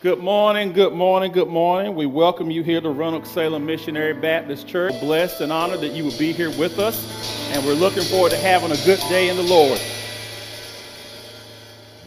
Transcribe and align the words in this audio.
Good 0.00 0.20
morning, 0.20 0.72
good 0.72 0.92
morning, 0.92 1.32
good 1.32 1.48
morning. 1.48 1.96
We 1.96 2.06
welcome 2.06 2.52
you 2.52 2.62
here 2.62 2.80
to 2.80 2.88
Roanoke 2.88 3.26
Salem 3.26 3.66
Missionary 3.66 4.12
Baptist 4.12 4.68
Church. 4.68 4.92
Blessed 5.00 5.40
and 5.40 5.50
honored 5.50 5.80
that 5.80 5.88
you 5.88 6.04
will 6.04 6.16
be 6.16 6.30
here 6.30 6.56
with 6.56 6.78
us, 6.78 7.50
and 7.50 7.66
we're 7.66 7.74
looking 7.74 8.04
forward 8.04 8.30
to 8.30 8.36
having 8.36 8.70
a 8.70 8.76
good 8.84 9.00
day 9.08 9.28
in 9.28 9.36
the 9.36 9.42
Lord. 9.42 9.80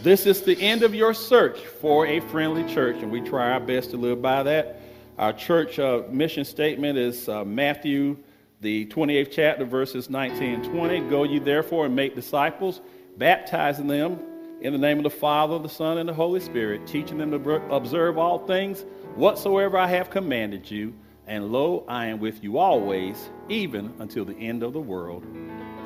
This 0.01 0.25
is 0.25 0.41
the 0.41 0.57
end 0.61 0.83
of 0.83 0.95
your 0.95 1.13
search 1.13 1.59
for 1.59 2.07
a 2.07 2.21
friendly 2.21 2.63
church, 2.73 2.95
and 3.01 3.11
we 3.11 3.19
try 3.19 3.51
our 3.51 3.59
best 3.59 3.91
to 3.91 3.97
live 3.97 4.21
by 4.21 4.41
that. 4.43 4.79
Our 5.17 5.33
church 5.33 5.77
uh, 5.77 6.03
mission 6.09 6.45
statement 6.45 6.97
is 6.97 7.27
uh, 7.27 7.43
Matthew, 7.43 8.15
the 8.61 8.85
28th 8.85 9.31
chapter, 9.33 9.65
verses 9.65 10.09
19 10.09 10.41
and 10.41 10.63
20. 10.63 11.09
Go 11.09 11.23
you 11.23 11.41
therefore 11.41 11.87
and 11.87 11.95
make 11.97 12.15
disciples, 12.15 12.79
baptizing 13.17 13.87
them 13.87 14.30
in 14.61 14.73
the 14.73 14.79
name 14.79 14.97
of 14.97 15.03
the 15.03 15.09
Father, 15.09 15.57
the 15.59 15.67
Son, 15.67 15.97
and 15.97 16.07
the 16.07 16.13
Holy 16.13 16.39
Spirit, 16.39 16.85
teaching 16.85 17.17
them 17.17 17.31
to 17.31 17.37
observe 17.71 18.17
all 18.17 18.45
things 18.45 18.85
whatsoever 19.15 19.77
I 19.77 19.87
have 19.87 20.09
commanded 20.09 20.69
you. 20.69 20.93
And 21.27 21.51
lo, 21.51 21.83
I 21.87 22.07
am 22.07 22.19
with 22.19 22.43
you 22.43 22.57
always, 22.57 23.29
even 23.49 23.93
until 23.99 24.25
the 24.25 24.35
end 24.35 24.63
of 24.63 24.73
the 24.73 24.79
world. 24.79 25.25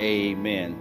Amen. 0.02 0.78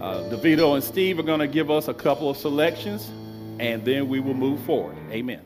Uh, 0.00 0.28
DeVito 0.30 0.74
and 0.74 0.84
Steve 0.84 1.18
are 1.18 1.22
going 1.22 1.40
to 1.40 1.46
give 1.46 1.70
us 1.70 1.88
a 1.88 1.94
couple 1.94 2.28
of 2.28 2.36
selections, 2.36 3.10
and 3.58 3.84
then 3.84 4.08
we 4.08 4.20
will 4.20 4.34
move 4.34 4.60
forward. 4.60 4.96
Amen. 5.10 5.40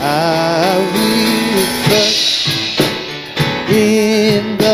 I 0.00 0.78
will 0.94 1.66
trust 1.88 2.80
in 3.70 4.56
the 4.58 4.67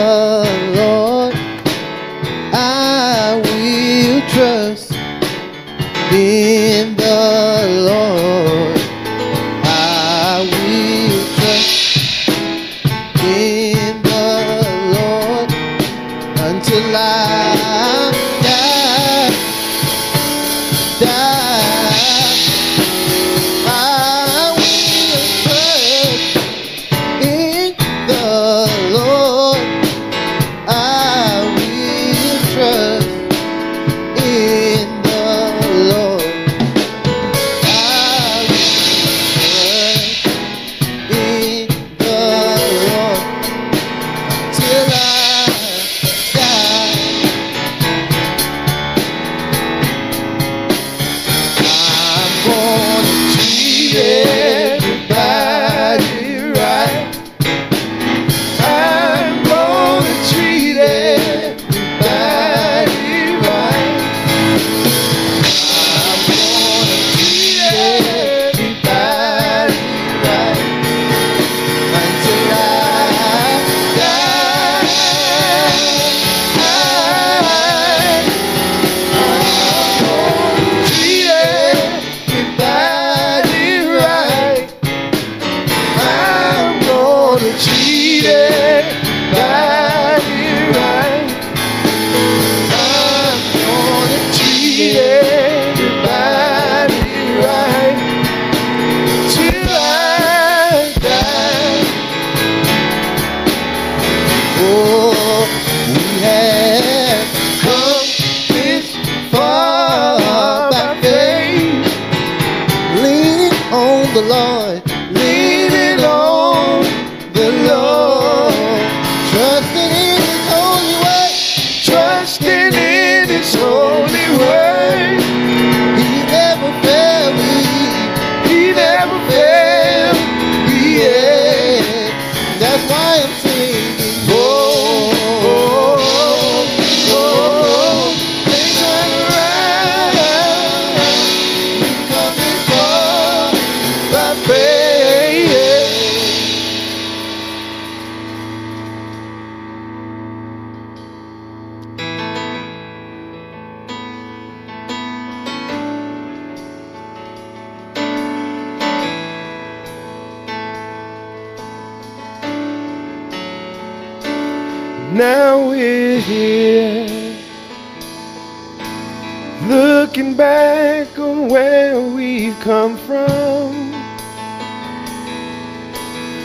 Die. 21.01 21.34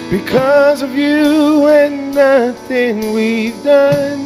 Because 0.09 0.81
of 0.81 0.95
you 0.95 1.67
and 1.67 2.15
nothing 2.15 3.13
we've 3.13 3.63
done 3.63 4.25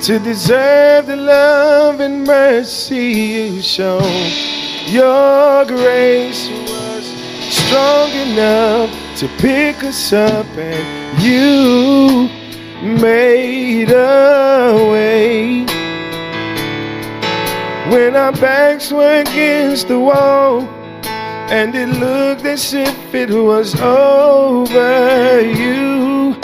to 0.00 0.18
deserve 0.18 1.06
the 1.06 1.16
love 1.16 2.00
and 2.00 2.24
mercy 2.24 2.96
you 2.96 3.60
show. 3.60 4.00
Your 4.86 5.66
grace 5.66 6.48
was 6.48 7.04
strong 7.52 8.10
enough 8.10 8.90
to 9.18 9.28
pick 9.36 9.84
us 9.84 10.14
up, 10.14 10.46
and 10.56 11.22
you 11.22 12.30
made 12.82 13.90
a 13.90 14.88
way. 14.90 15.66
When 17.92 18.16
our 18.16 18.32
backs 18.32 18.90
were 18.90 19.20
against 19.20 19.88
the 19.88 20.00
wall, 20.00 20.79
and 21.50 21.74
it 21.74 21.88
looked 21.88 22.44
as 22.44 22.72
if 22.72 23.12
it 23.12 23.30
was 23.30 23.74
over, 23.80 25.40
you 25.40 26.36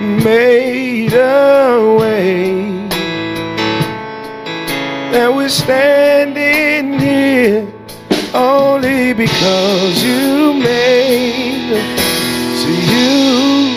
made 0.00 1.12
a 1.12 1.96
way. 1.98 2.60
And 5.12 5.36
we're 5.36 5.48
standing 5.48 7.00
here 7.00 7.66
only 8.32 9.12
because 9.12 10.04
you 10.04 10.54
made, 10.54 11.82
so 12.60 12.68
you 12.94 13.76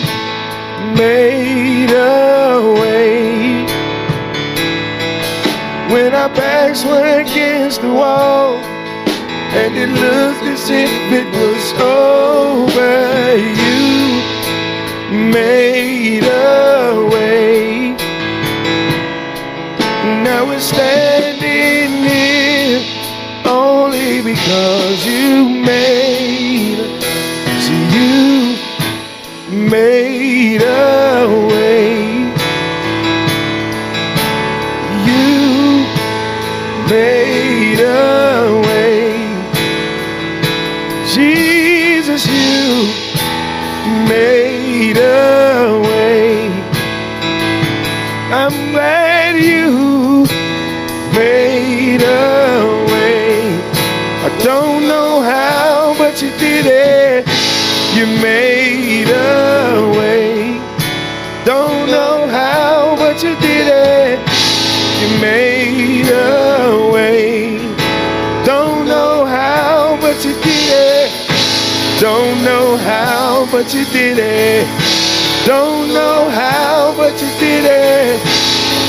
made 0.96 1.90
a 1.90 2.80
way. 2.80 3.64
When 5.92 6.14
our 6.14 6.28
backs 6.28 6.84
were 6.84 7.20
against 7.20 7.80
the 7.82 7.92
wall, 7.92 8.71
and 9.54 9.76
it 9.76 9.88
looked 9.88 10.44
as 10.44 10.70
if 10.70 10.90
it 11.12 11.26
was 11.40 11.72
over, 11.78 13.36
you 13.36 13.82
made 15.30 16.24
a 16.24 17.06
way. 17.12 17.94
Now 20.24 20.46
we're 20.46 20.58
standing 20.58 21.92
here 22.08 22.80
only 23.44 24.22
because 24.22 25.04
you 25.04 25.48
made, 25.48 26.01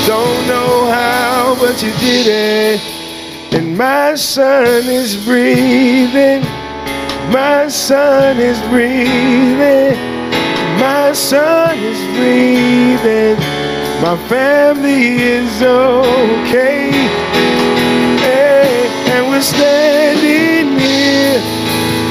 Don't 0.06 0.46
know 0.46 0.84
how, 0.90 1.56
but 1.58 1.82
you 1.82 1.90
did 1.92 2.26
it. 2.26 3.54
And 3.54 3.74
my 3.74 4.14
son 4.16 4.84
is 4.84 5.16
breathing. 5.24 6.42
My 7.32 7.68
son 7.68 8.36
is 8.38 8.60
breathing. 8.68 9.96
My 10.78 11.12
son 11.14 11.78
is 11.78 11.98
breathing. 12.18 13.38
My 14.02 14.16
family 14.28 15.22
is 15.38 15.62
okay. 15.62 16.90
Hey, 18.20 18.90
and 19.08 19.26
we're 19.30 19.40
standing 19.40 20.78
here 20.78 21.40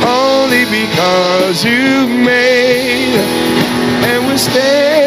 only 0.01 0.65
because 0.65 1.63
you 1.63 2.07
made. 2.25 3.21
And 4.09 4.25
we're 4.25 4.37
standing 4.39 5.02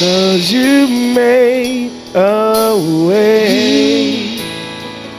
because 0.00 0.50
you 0.50 0.88
made 1.14 1.92
a 2.14 2.74
way. 3.06 4.40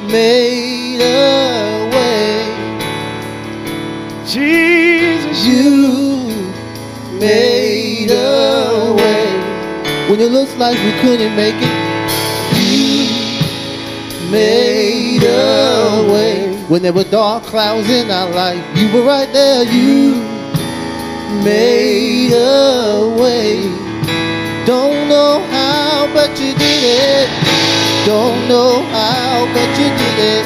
Made 0.08 1.02
a 1.02 1.88
way. 1.94 2.42
Jesus, 4.26 5.46
You 5.46 6.34
made 7.20 8.10
a 8.10 8.96
way. 8.98 10.10
When 10.10 10.20
it 10.20 10.32
looks 10.32 10.56
like 10.56 10.76
we 10.80 10.92
couldn't 11.02 11.36
make 11.36 11.54
it, 11.60 11.78
you 12.58 14.32
made 14.32 15.22
a 15.24 16.12
way. 16.12 16.58
When 16.70 16.82
there 16.82 16.94
were 16.94 17.04
dark 17.04 17.44
clouds 17.44 17.88
in 17.88 18.10
our 18.10 18.32
life, 18.32 18.66
you 18.76 18.92
were 18.92 19.06
right 19.06 19.32
there. 19.32 19.64
You 19.64 20.16
made 21.44 22.34
a 22.34 23.16
way. 23.22 23.81
Don't 24.72 25.10
know 25.10 25.44
how, 25.52 26.08
but 26.14 26.30
you 26.40 26.54
did 26.56 26.84
it. 26.88 27.28
Don't 28.06 28.48
know 28.48 28.82
how, 28.96 29.44
but 29.54 29.68
you 29.78 29.90
did 30.00 30.18
it. 30.32 30.46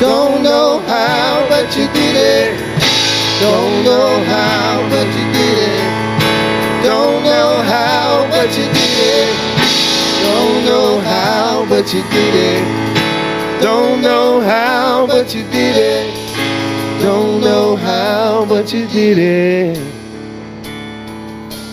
Don't 0.00 0.42
know 0.42 0.78
how, 0.86 1.46
but 1.50 1.68
you 1.76 1.86
did 1.92 2.16
it. 2.16 2.56
Don't 3.38 3.84
know 3.84 4.24
how, 4.24 4.80
but 4.88 5.06
you 5.12 5.26
did 5.36 5.58
it. 5.60 5.84
Don't 6.82 7.22
know 7.22 7.60
how, 7.68 8.26
but 8.30 8.48
you 8.56 8.64
did 8.64 8.96
it. 9.12 9.36
Don't 10.24 10.64
know 10.64 10.98
how, 11.00 11.66
but 11.68 11.92
you 11.92 12.02
did 12.04 12.34
it. 12.34 13.60
don't 13.60 14.00
know 14.00 14.40
how, 14.40 15.06
but 15.06 15.34
you 15.34 15.42
did 15.50 15.76
it. 15.76 17.02
Don't 17.02 17.42
know 17.42 17.76
how, 17.76 18.46
but 18.48 18.72
you 18.72 18.86
did 18.86 19.18
it. 19.18 19.97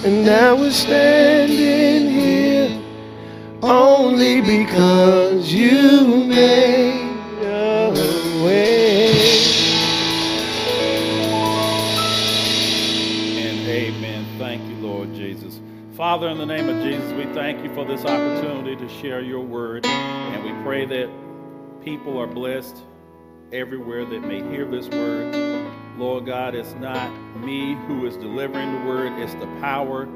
And 0.06 0.24
now 0.24 0.56
we're 0.56 0.70
standing 0.70 2.12
here 2.12 2.80
only 3.64 4.40
because 4.40 5.52
you 5.52 6.26
made 6.28 7.18
a 7.42 7.90
way. 8.46 9.10
And 13.40 13.68
amen. 13.68 14.28
Thank 14.38 14.62
you, 14.70 14.76
Lord 14.76 15.12
Jesus. 15.16 15.60
Father, 15.98 16.30
in 16.30 16.38
the 16.38 16.46
name 16.46 16.70
of 16.70 16.84
Jesus, 16.84 17.12
we 17.14 17.26
thank 17.34 17.64
you 17.64 17.74
for 17.74 17.84
this 17.84 18.02
opportunity 18.02 18.76
to 18.76 18.88
share 19.02 19.22
your 19.22 19.42
word. 19.42 19.88
And 19.88 20.44
we 20.44 20.52
pray 20.64 20.86
that 20.86 21.10
people 21.84 22.20
are 22.20 22.28
blessed 22.28 22.78
everywhere 23.52 24.06
that 24.06 24.20
may 24.20 24.44
hear 24.52 24.66
this 24.66 24.88
word. 24.88 25.65
Lord 25.98 26.26
God, 26.26 26.56
it's 26.56 26.74
not 26.74 27.10
me 27.38 27.76
who 27.88 28.06
is 28.06 28.18
delivering 28.18 28.70
the 28.74 28.86
word, 28.86 29.14
it's 29.14 29.34
the 29.36 29.48
power 29.62 30.10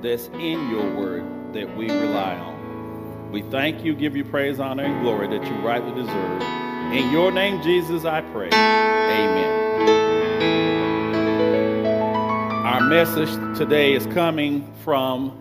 that's 0.00 0.28
in 0.28 0.70
your 0.70 0.90
word 0.94 1.52
that 1.52 1.76
we 1.76 1.90
rely 1.90 2.34
on. 2.36 3.30
We 3.30 3.42
thank 3.42 3.84
you, 3.84 3.94
give 3.94 4.16
you 4.16 4.24
praise, 4.24 4.58
honor, 4.58 4.84
and 4.84 5.02
glory 5.02 5.28
that 5.28 5.46
you 5.46 5.54
rightly 5.56 5.92
deserve. 5.92 6.42
In 6.94 7.10
your 7.10 7.30
name, 7.30 7.60
Jesus, 7.62 8.06
I 8.06 8.22
pray. 8.22 8.48
Amen. 8.48 9.68
Our 12.64 12.80
message 12.80 13.28
today 13.58 13.92
is 13.92 14.06
coming 14.06 14.72
from 14.82 15.38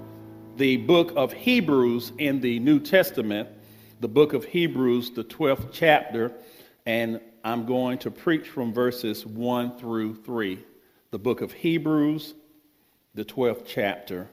the 0.58 0.76
book 0.78 1.14
of 1.16 1.32
Hebrews 1.32 2.12
in 2.18 2.42
the 2.42 2.60
New 2.60 2.82
Testament, 2.82 3.48
the 4.02 4.10
book 4.10 4.34
of 4.34 4.44
Hebrews, 4.44 5.12
the 5.12 5.24
12th 5.24 5.70
chapter, 5.72 6.34
and 6.86 7.22
I'm 7.48 7.66
going 7.66 7.98
to 8.00 8.12
preach 8.12 8.50
from 8.50 8.74
verses 8.74 9.26
1 9.26 9.78
through 9.78 10.16
3. 10.16 10.60
The 11.12 11.18
book 11.18 11.40
of 11.40 11.54
Hebrews, 11.54 12.34
the 13.16 13.24
12th 13.24 13.64
chapter. 13.66 14.28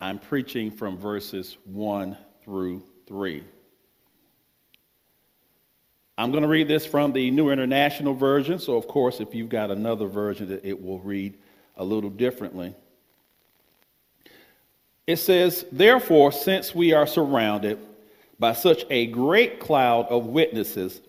I'm 0.00 0.18
preaching 0.18 0.72
from 0.72 0.98
verses 0.98 1.56
1 1.62 2.18
through 2.42 2.82
3. 3.06 3.44
I'm 6.18 6.32
going 6.32 6.42
to 6.42 6.48
read 6.48 6.66
this 6.66 6.84
from 6.84 7.12
the 7.12 7.30
New 7.30 7.50
International 7.50 8.14
Version, 8.14 8.58
so 8.58 8.76
of 8.76 8.88
course, 8.88 9.20
if 9.20 9.32
you've 9.32 9.48
got 9.48 9.70
another 9.70 10.08
version, 10.08 10.58
it 10.64 10.82
will 10.82 10.98
read 10.98 11.38
a 11.76 11.84
little 11.84 12.10
differently. 12.10 12.74
It 15.06 15.18
says, 15.18 15.66
Therefore, 15.70 16.32
since 16.32 16.74
we 16.74 16.94
are 16.94 17.06
surrounded 17.06 17.78
by 18.40 18.54
such 18.54 18.86
a 18.90 19.06
great 19.06 19.60
cloud 19.60 20.06
of 20.08 20.26
witnesses, 20.26 21.00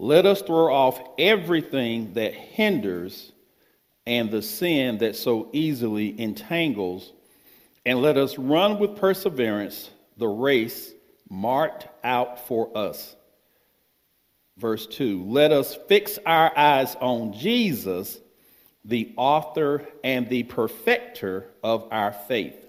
let 0.00 0.26
us 0.26 0.42
throw 0.42 0.72
off 0.72 1.02
everything 1.18 2.12
that 2.12 2.32
hinders 2.32 3.32
and 4.06 4.30
the 4.30 4.42
sin 4.42 4.98
that 4.98 5.16
so 5.16 5.48
easily 5.52 6.18
entangles, 6.20 7.12
and 7.84 8.00
let 8.00 8.16
us 8.16 8.38
run 8.38 8.78
with 8.78 8.94
perseverance 8.94 9.90
the 10.16 10.28
race 10.28 10.92
marked 11.28 11.88
out 12.04 12.46
for 12.46 12.70
us. 12.78 13.16
Verse 14.56 14.86
2 14.86 15.24
Let 15.24 15.50
us 15.50 15.76
fix 15.88 16.16
our 16.24 16.56
eyes 16.56 16.94
on 17.00 17.32
Jesus, 17.32 18.20
the 18.84 19.12
author 19.16 19.84
and 20.04 20.28
the 20.28 20.44
perfecter 20.44 21.50
of 21.64 21.88
our 21.90 22.12
faith, 22.12 22.68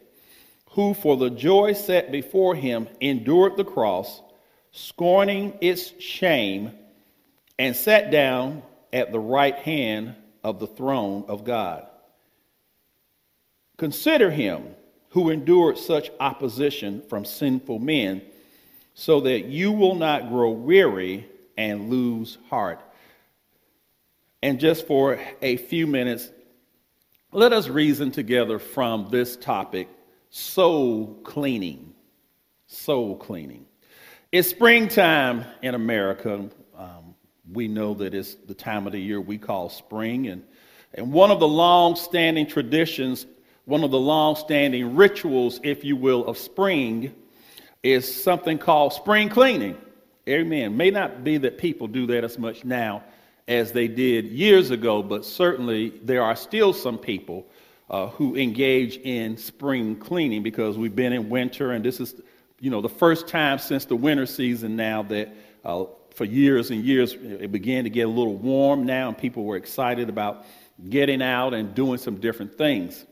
who 0.72 0.96
for 0.96 1.16
the 1.16 1.30
joy 1.30 1.74
set 1.74 2.12
before 2.12 2.56
him 2.56 2.88
endured 3.00 3.56
the 3.56 3.64
cross, 3.64 4.20
scorning 4.72 5.54
its 5.62 5.94
shame, 6.02 6.72
and 7.60 7.76
sat 7.76 8.10
down 8.10 8.64
at 8.92 9.12
the 9.12 9.20
right 9.20 9.58
hand 9.58 10.16
of 10.44 10.60
the 10.60 10.66
throne 10.66 11.26
of 11.28 11.44
God. 11.44 11.86
Consider 13.78 14.32
him 14.32 14.76
who 15.10 15.30
endured 15.30 15.78
such 15.78 16.10
opposition 16.20 17.02
from 17.10 17.26
sinful 17.26 17.80
men, 17.80 18.22
so 18.94 19.22
that 19.22 19.46
you 19.46 19.72
will 19.72 19.96
not 19.96 20.30
grow 20.30 20.52
weary 20.52 21.28
and 21.58 21.90
lose 21.90 22.38
heart. 22.50 22.82
And 24.42 24.60
just 24.60 24.88
for 24.88 25.20
a 25.42 25.58
few 25.58 25.88
minutes, 25.88 26.30
let 27.32 27.54
us 27.54 27.68
reason 27.68 28.12
together 28.12 28.60
from 28.60 29.10
this 29.10 29.36
topic 29.36 29.88
soul 30.30 31.20
cleaning. 31.24 31.94
Soul 32.68 33.16
cleaning. 33.18 33.66
It's 34.32 34.50
springtime 34.50 35.44
in 35.62 35.76
America. 35.76 36.50
We 37.52 37.68
know 37.68 37.94
that 37.96 38.14
it's 38.14 38.36
the 38.36 38.54
time 38.54 38.86
of 38.86 38.94
the 38.94 39.00
year 39.00 39.20
we 39.20 39.38
call 39.38 39.70
spring. 39.70 40.28
And, 40.28 40.44
and 40.94 41.12
one 41.12 41.32
of 41.32 41.40
the 41.40 41.48
long 41.48 41.96
standing 41.96 42.48
traditions, 42.48 43.26
one 43.66 43.84
of 43.84 43.92
the 43.92 44.00
long 44.00 44.36
standing 44.36 44.96
rituals, 44.96 45.60
if 45.64 45.84
you 45.84 45.96
will, 45.96 46.26
of 46.26 46.38
spring 46.38 47.14
is 47.84 48.24
something 48.24 48.58
called 48.58 48.94
spring 48.94 49.30
cleaning. 49.30 49.78
Amen. 50.28 50.78
May 50.78 50.92
not 50.92 51.24
be 51.24 51.38
that 51.38 51.58
people 51.58 51.88
do 51.88 52.08
that 52.08 52.24
as 52.24 52.38
much 52.38 52.64
now 52.64 53.04
as 53.48 53.72
they 53.72 53.88
did 53.88 54.26
years 54.26 54.70
ago, 54.70 55.02
but 55.02 55.26
certainly 55.26 55.90
there 56.04 56.22
are 56.22 56.36
still 56.36 56.72
some 56.72 57.00
people 57.00 57.48
uh, 57.90 58.08
who 58.10 58.36
engage 58.36 58.98
in 58.98 59.38
spring 59.38 59.96
cleaning 59.96 60.44
because 60.44 60.78
we've 60.78 60.96
been 60.96 61.14
in 61.14 61.30
winter, 61.30 61.72
and 61.72 61.84
this 61.84 62.00
is, 62.00 62.14
you 62.60 62.70
know, 62.70 62.82
the 62.82 62.90
first 62.90 63.28
time 63.28 63.58
since 63.58 63.86
the 63.86 63.96
winter 63.96 64.28
season 64.28 64.76
now 64.76 65.02
that 65.02 65.30
uh, 65.66 65.86
for 66.14 66.26
years 66.26 66.72
and 66.72 66.84
years 66.84 67.14
it 67.14 67.52
began 67.52 67.84
to 67.84 67.90
get 67.90 68.08
a 68.08 68.10
little 68.10 68.36
warm 68.36 68.86
now, 68.86 69.08
and 69.08 69.18
people 69.18 69.44
were 69.44 69.56
excited 69.56 70.10
about 70.10 70.46
getting 70.90 71.22
out 71.22 71.54
and 71.54 71.74
doing 71.76 71.98
some 71.98 72.16
different 72.16 72.58
things. 72.58 73.06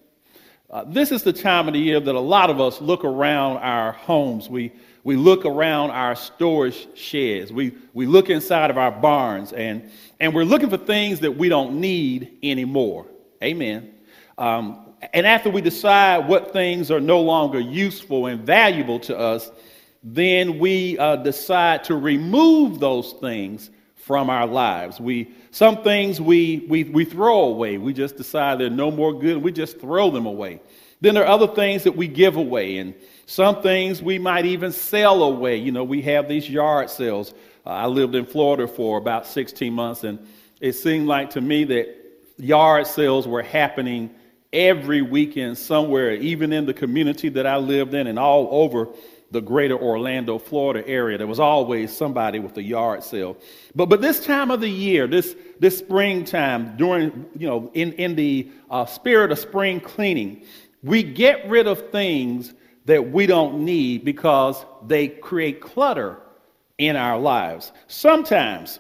Uh, 0.70 0.84
this 0.86 1.12
is 1.12 1.24
the 1.24 1.32
time 1.32 1.68
of 1.68 1.74
the 1.74 1.80
year 1.80 2.00
that 2.00 2.16
a 2.16 2.20
lot 2.20 2.50
of 2.50 2.60
us 2.60 2.82
look 2.82 3.06
around 3.06 3.58
our 3.58 3.94
homes. 3.94 4.50
We, 4.50 4.74
we 5.06 5.16
look 5.16 5.46
around 5.46 5.92
our 5.92 6.14
storage 6.16 6.88
sheds. 6.94 7.54
We, 7.54 7.74
we 7.94 8.06
look 8.06 8.30
inside 8.30 8.70
of 8.70 8.78
our 8.78 8.92
barns, 8.92 9.54
and, 9.54 9.90
and 10.20 10.34
we're 10.34 10.44
looking 10.44 10.70
for 10.70 10.78
things 10.78 11.22
that 11.22 11.32
we 11.32 11.48
don't 11.48 11.80
need 11.80 12.38
anymore. 12.44 13.06
Amen. 13.42 13.94
Um, 14.38 14.94
and 15.14 15.26
after 15.26 15.50
we 15.50 15.62
decide 15.62 16.28
what 16.28 16.52
things 16.52 16.92
are 16.92 17.00
no 17.00 17.22
longer 17.22 17.60
useful 17.60 18.26
and 18.26 18.42
valuable 18.42 19.00
to 19.02 19.18
us, 19.18 19.50
then 20.04 20.60
we 20.60 20.98
uh, 20.98 21.18
decide 21.18 21.84
to 21.86 21.96
remove 21.96 22.80
those 22.80 23.14
things 23.14 23.70
from 23.96 24.30
our 24.30 24.48
lives. 24.48 25.02
We, 25.02 25.34
some 25.52 25.84
things 25.84 26.22
we, 26.22 26.66
we, 26.70 26.86
we 26.86 27.04
throw 27.04 27.44
away. 27.44 27.78
We 27.78 27.92
just 27.92 28.16
decide 28.16 28.60
they're 28.60 28.70
no 28.70 28.90
more 28.90 29.12
good. 29.12 29.38
We 29.38 29.52
just 29.52 29.82
throw 29.82 30.10
them 30.12 30.26
away. 30.26 30.62
Then 31.02 31.14
there 31.14 31.24
are 31.24 31.30
other 31.30 31.48
things 31.48 31.84
that 31.84 31.96
we 31.96 32.08
give 32.08 32.38
away, 32.38 32.78
and 32.78 32.96
some 33.26 33.62
things 33.62 34.02
we 34.02 34.18
might 34.18 34.46
even 34.46 34.72
sell 34.72 35.24
away. 35.24 35.58
You 35.58 35.72
know, 35.72 35.84
we 35.84 36.02
have 36.04 36.28
these 36.28 36.50
yard 36.50 36.90
sales. 36.90 37.34
Uh, 37.66 37.72
I 37.72 37.86
lived 37.86 38.16
in 38.16 38.26
Florida 38.26 38.68
for 38.68 38.98
about 38.98 39.28
16 39.28 39.74
months, 39.74 40.04
and 40.04 40.26
it 40.60 40.74
seemed 40.74 41.08
like 41.08 41.32
to 41.32 41.42
me 41.42 41.66
that 41.66 41.96
yard 42.38 42.88
sales 42.88 43.28
were 43.28 43.44
happening 43.44 44.10
every 44.54 45.02
weekend 45.02 45.58
somewhere, 45.58 46.14
even 46.14 46.54
in 46.54 46.66
the 46.66 46.74
community 46.74 47.30
that 47.30 47.46
I 47.46 47.58
lived 47.58 47.94
in 47.94 48.08
and 48.08 48.18
all 48.18 48.48
over 48.52 48.88
the 49.32 49.42
greater 49.42 49.78
Orlando, 49.78 50.38
Florida 50.38 50.88
area. 50.88 51.18
There 51.18 51.28
was 51.28 51.40
always 51.40 51.96
somebody 51.96 52.40
with 52.40 52.56
a 52.58 52.64
yard 52.64 53.04
sale. 53.04 53.38
But, 53.76 53.88
but 53.88 54.02
this 54.02 54.26
time 54.26 54.52
of 54.52 54.62
the 54.62 54.70
year, 54.70 55.08
this, 55.08 55.36
this 55.60 55.78
springtime, 55.78 56.78
during, 56.78 57.26
you 57.38 57.48
know, 57.48 57.70
in, 57.74 57.94
in 57.94 58.16
the 58.16 58.50
uh, 58.70 58.86
spirit 58.86 59.32
of 59.32 59.40
spring 59.40 59.80
cleaning, 59.80 60.44
we 60.84 61.04
get 61.04 61.48
rid 61.50 61.68
of 61.68 61.92
things 61.92 62.54
that 62.86 63.12
we 63.12 63.26
don't 63.26 63.66
need 63.66 64.06
because 64.06 64.64
they 64.86 65.10
create 65.10 65.60
clutter 65.60 66.20
in 66.78 66.96
our 66.96 67.20
lives. 67.20 67.74
Sometimes, 67.88 68.80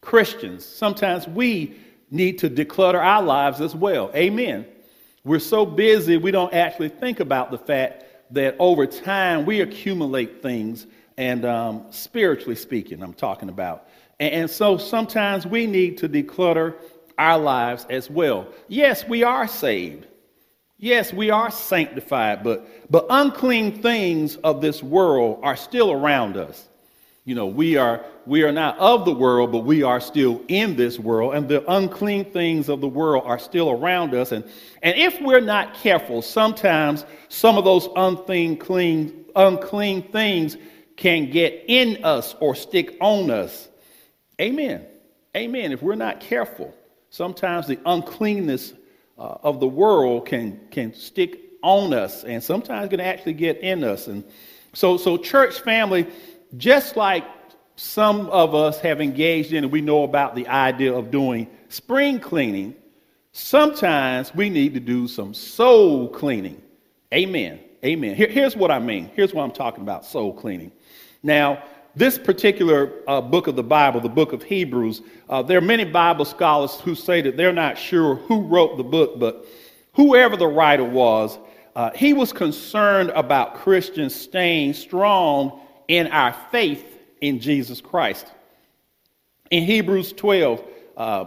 Christians, 0.00 0.64
sometimes 0.64 1.28
we 1.28 1.76
need 2.10 2.38
to 2.38 2.50
declutter 2.50 3.00
our 3.00 3.22
lives 3.22 3.60
as 3.60 3.76
well. 3.76 4.10
Amen. 4.14 4.66
We're 5.22 5.38
so 5.38 5.66
busy, 5.66 6.16
we 6.16 6.30
don't 6.30 6.52
actually 6.52 6.88
think 6.88 7.20
about 7.20 7.50
the 7.50 7.58
fact 7.58 8.05
that 8.30 8.56
over 8.58 8.86
time 8.86 9.46
we 9.46 9.60
accumulate 9.60 10.42
things, 10.42 10.86
and 11.16 11.44
um, 11.44 11.86
spiritually 11.90 12.56
speaking, 12.56 13.02
I'm 13.02 13.14
talking 13.14 13.48
about. 13.48 13.88
And, 14.20 14.34
and 14.34 14.50
so 14.50 14.76
sometimes 14.76 15.46
we 15.46 15.66
need 15.66 15.98
to 15.98 16.08
declutter 16.08 16.74
our 17.18 17.38
lives 17.38 17.86
as 17.88 18.10
well. 18.10 18.48
Yes, 18.68 19.06
we 19.08 19.22
are 19.22 19.48
saved. 19.48 20.06
Yes, 20.78 21.12
we 21.12 21.30
are 21.30 21.50
sanctified, 21.50 22.44
but, 22.44 22.90
but 22.90 23.06
unclean 23.08 23.80
things 23.80 24.36
of 24.36 24.60
this 24.60 24.82
world 24.82 25.40
are 25.42 25.56
still 25.56 25.90
around 25.90 26.36
us. 26.36 26.68
You 27.24 27.34
know, 27.34 27.46
we 27.46 27.76
are, 27.76 28.04
we 28.26 28.42
are 28.42 28.52
not 28.52 28.76
of 28.78 29.04
the 29.04 29.12
world, 29.12 29.52
but 29.52 29.60
we 29.60 29.82
are 29.82 30.00
still 30.00 30.42
in 30.48 30.76
this 30.76 30.98
world, 30.98 31.34
and 31.34 31.48
the 31.48 31.64
unclean 31.72 32.24
things 32.32 32.68
of 32.68 32.80
the 32.80 32.88
world 32.88 33.22
are 33.24 33.38
still 33.38 33.70
around 33.70 34.14
us. 34.14 34.32
And, 34.32 34.44
and 34.82 34.98
if 34.98 35.20
we're 35.20 35.40
not 35.40 35.74
careful, 35.74 36.22
sometimes 36.22 37.04
some 37.28 37.56
of 37.56 37.64
those 37.64 37.88
unclean, 37.94 38.56
clean, 38.56 39.24
unclean 39.36 40.10
things 40.10 40.56
can 40.96 41.30
get 41.30 41.64
in 41.68 42.04
us 42.04 42.34
or 42.40 42.54
stick 42.54 42.96
on 43.00 43.30
us. 43.30 43.68
Amen. 44.40 44.86
Amen. 45.36 45.70
If 45.70 45.82
we're 45.82 45.94
not 45.94 46.20
careful, 46.20 46.74
sometimes 47.10 47.66
the 47.66 47.78
uncleanness 47.86 48.72
uh, 49.18 49.36
of 49.42 49.60
the 49.60 49.68
world 49.68 50.26
can, 50.26 50.60
can 50.70 50.92
stick 50.94 51.40
on 51.62 51.92
us 51.92 52.24
and 52.24 52.42
sometimes 52.42 52.90
can 52.90 53.00
actually 53.00 53.34
get 53.34 53.58
in 53.58 53.84
us. 53.84 54.08
And 54.08 54.24
so, 54.72 54.96
so 54.96 55.16
church 55.16 55.60
family, 55.60 56.06
just 56.56 56.96
like 56.96 57.24
some 57.76 58.28
of 58.30 58.54
us 58.54 58.80
have 58.80 59.00
engaged 59.00 59.52
in 59.52 59.64
and 59.64 59.72
we 59.72 59.82
know 59.82 60.02
about 60.02 60.34
the 60.34 60.48
idea 60.48 60.92
of 60.92 61.10
doing 61.10 61.46
spring 61.68 62.18
cleaning, 62.18 62.74
sometimes 63.32 64.34
we 64.34 64.48
need 64.48 64.74
to 64.74 64.80
do 64.80 65.06
some 65.06 65.34
soul 65.34 66.08
cleaning. 66.08 66.60
Amen. 67.12 67.60
Amen. 67.84 68.16
Here, 68.16 68.28
here's 68.28 68.56
what 68.56 68.70
I 68.70 68.78
mean. 68.78 69.10
Here's 69.14 69.34
what 69.34 69.42
I'm 69.42 69.52
talking 69.52 69.82
about 69.82 70.04
soul 70.04 70.32
cleaning. 70.32 70.72
Now, 71.22 71.62
this 71.94 72.18
particular 72.18 72.92
uh, 73.06 73.20
book 73.20 73.46
of 73.46 73.56
the 73.56 73.62
Bible, 73.62 74.00
the 74.00 74.08
book 74.08 74.32
of 74.32 74.42
Hebrews, 74.42 75.02
uh, 75.28 75.42
there 75.42 75.58
are 75.58 75.62
many 75.62 75.84
Bible 75.84 76.24
scholars 76.24 76.80
who 76.80 76.94
say 76.94 77.20
that 77.22 77.36
they're 77.36 77.52
not 77.52 77.78
sure 77.78 78.16
who 78.16 78.42
wrote 78.42 78.76
the 78.76 78.84
book, 78.84 79.18
but 79.18 79.46
whoever 79.94 80.36
the 80.36 80.46
writer 80.46 80.84
was, 80.84 81.38
uh, 81.74 81.90
he 81.94 82.14
was 82.14 82.32
concerned 82.32 83.10
about 83.10 83.56
Christians 83.56 84.14
staying 84.14 84.72
strong 84.72 85.60
in 85.88 86.06
our 86.08 86.34
faith 86.50 86.95
in 87.20 87.40
Jesus 87.40 87.80
Christ. 87.80 88.26
In 89.50 89.64
Hebrews 89.64 90.12
12, 90.12 90.64
uh, 90.96 91.24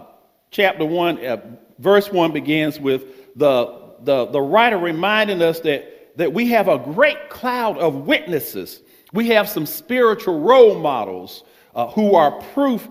chapter 0.52 0.86
1, 0.86 1.26
uh, 1.26 1.38
verse 1.78 2.12
1 2.12 2.32
begins 2.32 2.80
with 2.80 3.36
the, 3.36 3.94
the, 4.02 4.26
the 4.26 4.42
writer 4.42 4.78
reminding 4.78 5.42
us 5.42 5.60
that, 5.62 6.18
that 6.18 6.34
we 6.34 6.48
have 6.50 6.68
a 6.68 6.78
great 6.78 7.30
cloud 7.30 7.78
of 7.78 8.08
witnesses. 8.08 8.82
We 9.14 9.28
have 9.30 9.48
some 9.48 9.66
spiritual 9.66 10.40
role 10.42 10.78
models 10.78 11.44
uh, 11.76 11.88
who 11.88 12.16
are 12.16 12.42
proof 12.54 12.88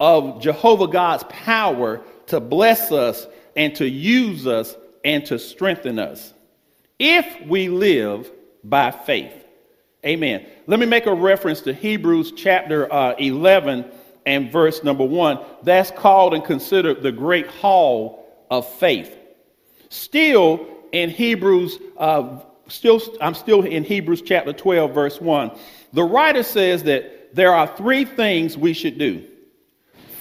of 0.00 0.40
Jehovah 0.40 0.88
God's 0.88 1.24
power 1.28 2.02
to 2.26 2.40
bless 2.40 2.90
us 2.90 3.26
and 3.54 3.74
to 3.76 3.88
use 3.88 4.46
us 4.46 4.76
and 5.04 5.24
to 5.26 5.38
strengthen 5.38 5.98
us 5.98 6.32
if 6.98 7.46
we 7.46 7.68
live 7.68 8.30
by 8.64 8.90
faith. 8.90 9.41
Amen. 10.04 10.44
Let 10.66 10.80
me 10.80 10.86
make 10.86 11.06
a 11.06 11.14
reference 11.14 11.60
to 11.62 11.72
Hebrews 11.72 12.32
chapter 12.32 12.92
uh, 12.92 13.14
11 13.18 13.84
and 14.26 14.50
verse 14.50 14.82
number 14.82 15.04
1. 15.04 15.38
That's 15.62 15.92
called 15.92 16.34
and 16.34 16.44
considered 16.44 17.02
the 17.02 17.12
great 17.12 17.46
hall 17.46 18.26
of 18.50 18.68
faith. 18.68 19.16
Still 19.90 20.66
in 20.90 21.08
Hebrews, 21.08 21.78
uh, 21.98 22.40
still, 22.66 23.00
I'm 23.20 23.34
still 23.34 23.62
in 23.62 23.84
Hebrews 23.84 24.22
chapter 24.22 24.52
12, 24.52 24.92
verse 24.92 25.20
1. 25.20 25.52
The 25.92 26.02
writer 26.02 26.42
says 26.42 26.82
that 26.84 27.34
there 27.34 27.54
are 27.54 27.68
three 27.68 28.04
things 28.04 28.58
we 28.58 28.72
should 28.72 28.98
do. 28.98 29.24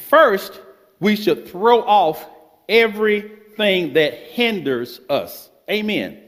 First, 0.10 0.62
we 1.00 1.16
should 1.16 1.48
throw 1.48 1.82
off 1.82 2.24
everything 2.70 3.94
that 3.94 4.14
hinders 4.14 5.02
us. 5.10 5.50
Amen. 5.70 6.22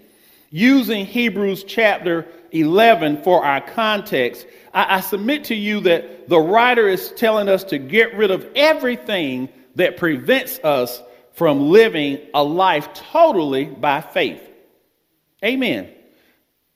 Using 0.50 1.06
Hebrews 1.06 1.64
chapter 1.64 2.28
11 2.54 3.24
for 3.24 3.44
our 3.44 3.62
context, 3.62 4.46
I, 4.74 4.98
I 4.98 5.00
submit 5.02 5.46
to 5.46 5.56
you 5.56 5.82
that 5.82 6.30
the 6.30 6.40
writer 6.40 6.88
is 6.88 7.12
telling 7.12 7.50
us 7.50 7.64
to 7.66 7.78
get 7.78 8.16
rid 8.16 8.32
of 8.32 8.48
everything 8.56 9.50
that 9.76 9.98
prevents 9.98 10.60
us 10.60 11.02
from 11.34 11.70
living 11.70 12.20
a 12.34 12.44
life 12.44 12.94
totally 12.94 13.66
by 13.66 14.02
faith. 14.02 14.42
Amen. 15.44 15.90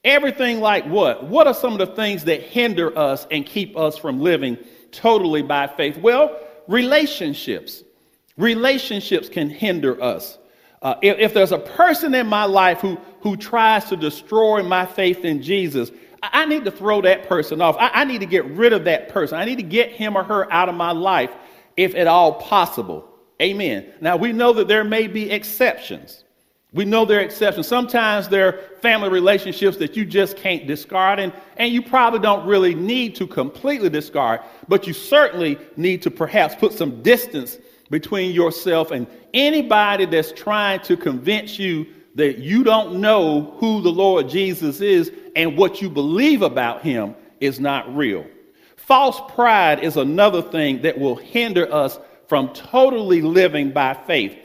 Everything 0.03 0.59
like 0.59 0.85
what? 0.85 1.25
What 1.25 1.47
are 1.47 1.53
some 1.53 1.73
of 1.73 1.79
the 1.79 1.95
things 1.95 2.25
that 2.25 2.41
hinder 2.41 2.97
us 2.97 3.27
and 3.29 3.45
keep 3.45 3.77
us 3.77 3.97
from 3.97 4.19
living 4.19 4.57
totally 4.91 5.41
by 5.41 5.67
faith? 5.67 5.97
Well, 5.97 6.39
relationships. 6.67 7.83
Relationships 8.37 9.29
can 9.29 9.49
hinder 9.49 10.01
us. 10.01 10.37
Uh, 10.81 10.95
if, 11.01 11.17
if, 11.17 11.33
there's 11.33 11.51
a 11.51 11.57
person 11.57 12.13
in 12.13 12.27
my 12.27 12.45
life 12.45 12.79
who, 12.79 12.97
who 13.21 13.35
tries 13.35 13.85
to 13.85 13.97
destroy 13.97 14.61
my 14.61 14.85
faith 14.85 15.25
in 15.25 15.41
Jesus, 15.41 15.91
I, 16.21 16.43
I 16.43 16.45
need 16.45 16.65
to 16.65 16.71
throw 16.71 17.01
that 17.01 17.27
person 17.27 17.61
off. 17.61 17.75
I, 17.79 17.89
I 17.93 18.03
need 18.05 18.19
to 18.19 18.27
get 18.27 18.45
rid 18.45 18.73
of 18.73 18.85
that 18.85 19.09
person. 19.09 19.39
I 19.39 19.45
need 19.45 19.57
to 19.57 19.63
get 19.63 19.91
him 19.91 20.15
or 20.15 20.23
her 20.23 20.51
out 20.51 20.69
of 20.69 20.75
my 20.75 20.91
life 20.91 21.31
if 21.75 21.95
at 21.95 22.07
all 22.07 22.33
possible. 22.33 23.07
Amen. 23.41 23.91
Now, 24.01 24.17
we 24.17 24.31
know 24.33 24.53
that 24.53 24.67
there 24.67 24.83
may 24.83 25.07
be 25.07 25.31
exceptions. 25.31 26.23
We 26.73 26.85
know 26.85 27.05
there 27.05 27.19
are 27.19 27.23
exceptions. 27.23 27.67
Sometimes 27.67 28.27
there 28.27 28.47
are 28.47 28.59
family 28.81 29.09
relationships 29.09 29.77
that 29.77 29.95
you 29.95 30.05
just 30.05 30.37
can't 30.37 30.67
discard, 30.67 31.19
and, 31.19 31.31
and 31.55 31.71
you 31.71 31.81
probably 31.81 32.19
don't 32.19 32.45
really 32.45 32.75
need 32.75 33.15
to 33.15 33.25
completely 33.25 33.89
discard, 33.89 34.41
but 34.67 34.85
you 34.85 34.93
certainly 34.93 35.57
need 35.75 36.01
to 36.01 36.11
perhaps 36.11 36.55
put 36.55 36.73
some 36.73 37.01
distance 37.01 37.57
between 37.89 38.33
yourself 38.33 38.91
and 38.91 39.07
anybody 39.33 40.05
that's 40.05 40.31
trying 40.31 40.79
to 40.81 40.97
convince 40.97 41.57
you 41.57 41.85
that 42.15 42.39
you 42.39 42.63
don't 42.63 42.99
know 42.99 43.55
who 43.59 43.81
the 43.81 43.91
Lord 43.91 44.27
Jesus 44.27 44.81
is 44.81 45.11
and 45.35 45.55
what 45.55 45.81
you 45.81 45.89
believe 45.89 46.41
about 46.41 46.81
him 46.81 47.15
is 47.39 47.59
not 47.59 47.95
real. 47.95 48.25
False 48.75 49.21
pride 49.33 49.83
is 49.83 49.97
another 49.97 50.41
thing 50.41 50.81
that 50.81 50.97
will 50.97 51.15
hinder 51.15 51.71
us 51.71 51.99
from 52.27 52.51
totally 52.53 53.21
living 53.21 53.71
by 53.71 53.93
faith. 53.93 54.35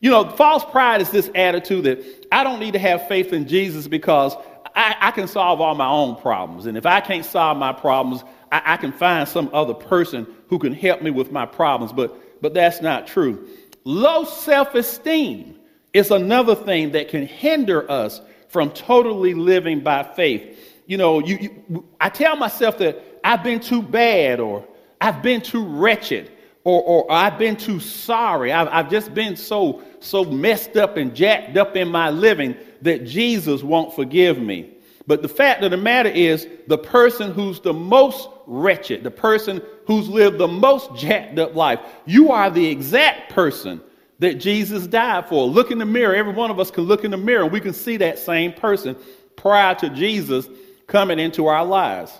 You 0.00 0.10
know, 0.10 0.30
false 0.30 0.64
pride 0.64 1.02
is 1.02 1.10
this 1.10 1.30
attitude 1.34 1.84
that 1.84 2.26
I 2.32 2.42
don't 2.42 2.58
need 2.58 2.72
to 2.72 2.78
have 2.78 3.06
faith 3.06 3.32
in 3.32 3.46
Jesus 3.46 3.86
because 3.86 4.34
I, 4.74 4.96
I 5.00 5.10
can 5.10 5.28
solve 5.28 5.60
all 5.60 5.74
my 5.74 5.88
own 5.88 6.16
problems. 6.16 6.66
And 6.66 6.78
if 6.78 6.86
I 6.86 7.00
can't 7.00 7.24
solve 7.24 7.58
my 7.58 7.72
problems, 7.72 8.24
I, 8.50 8.62
I 8.64 8.76
can 8.78 8.92
find 8.92 9.28
some 9.28 9.50
other 9.52 9.74
person 9.74 10.26
who 10.48 10.58
can 10.58 10.72
help 10.72 11.02
me 11.02 11.10
with 11.10 11.30
my 11.32 11.44
problems. 11.44 11.92
But, 11.92 12.18
but 12.40 12.54
that's 12.54 12.80
not 12.80 13.06
true. 13.06 13.48
Low 13.84 14.24
self 14.24 14.74
esteem 14.74 15.56
is 15.92 16.10
another 16.10 16.54
thing 16.54 16.92
that 16.92 17.08
can 17.08 17.26
hinder 17.26 17.90
us 17.90 18.20
from 18.48 18.70
totally 18.70 19.34
living 19.34 19.80
by 19.80 20.02
faith. 20.02 20.58
You 20.86 20.96
know, 20.96 21.20
you, 21.20 21.38
you, 21.38 21.84
I 22.00 22.08
tell 22.08 22.36
myself 22.36 22.78
that 22.78 23.02
I've 23.22 23.42
been 23.42 23.60
too 23.60 23.82
bad 23.82 24.40
or 24.40 24.66
I've 25.00 25.22
been 25.22 25.40
too 25.40 25.64
wretched 25.64 26.30
or, 26.64 26.82
or 26.82 27.12
I've 27.12 27.38
been 27.38 27.56
too 27.56 27.80
sorry. 27.80 28.52
I've, 28.52 28.68
I've 28.68 28.90
just 28.90 29.14
been 29.14 29.36
so, 29.36 29.82
so 30.00 30.24
messed 30.24 30.76
up 30.76 30.96
and 30.96 31.14
jacked 31.14 31.56
up 31.56 31.76
in 31.76 31.88
my 31.88 32.10
living 32.10 32.56
that 32.82 33.04
Jesus 33.04 33.62
won't 33.62 33.94
forgive 33.94 34.38
me. 34.38 34.74
But 35.06 35.22
the 35.22 35.28
fact 35.28 35.64
of 35.64 35.70
the 35.70 35.76
matter 35.76 36.10
is, 36.10 36.46
the 36.66 36.78
person 36.78 37.32
who's 37.32 37.60
the 37.60 37.72
most 37.72 38.28
wretched, 38.46 39.02
the 39.02 39.10
person 39.10 39.62
who's 39.90 40.08
lived 40.08 40.38
the 40.38 40.46
most 40.46 40.94
jacked 40.94 41.36
up 41.40 41.56
life, 41.56 41.80
you 42.06 42.30
are 42.30 42.48
the 42.48 42.64
exact 42.64 43.32
person 43.32 43.80
that 44.20 44.34
Jesus 44.34 44.86
died 44.86 45.28
for. 45.28 45.48
Look 45.48 45.72
in 45.72 45.78
the 45.78 45.84
mirror. 45.84 46.14
Every 46.14 46.32
one 46.32 46.48
of 46.48 46.60
us 46.60 46.70
can 46.70 46.84
look 46.84 47.04
in 47.04 47.10
the 47.10 47.16
mirror 47.16 47.42
and 47.42 47.52
we 47.52 47.60
can 47.60 47.72
see 47.72 47.96
that 47.96 48.16
same 48.16 48.52
person 48.52 48.94
prior 49.34 49.74
to 49.74 49.90
Jesus 49.90 50.48
coming 50.86 51.18
into 51.18 51.48
our 51.48 51.64
lives. 51.64 52.12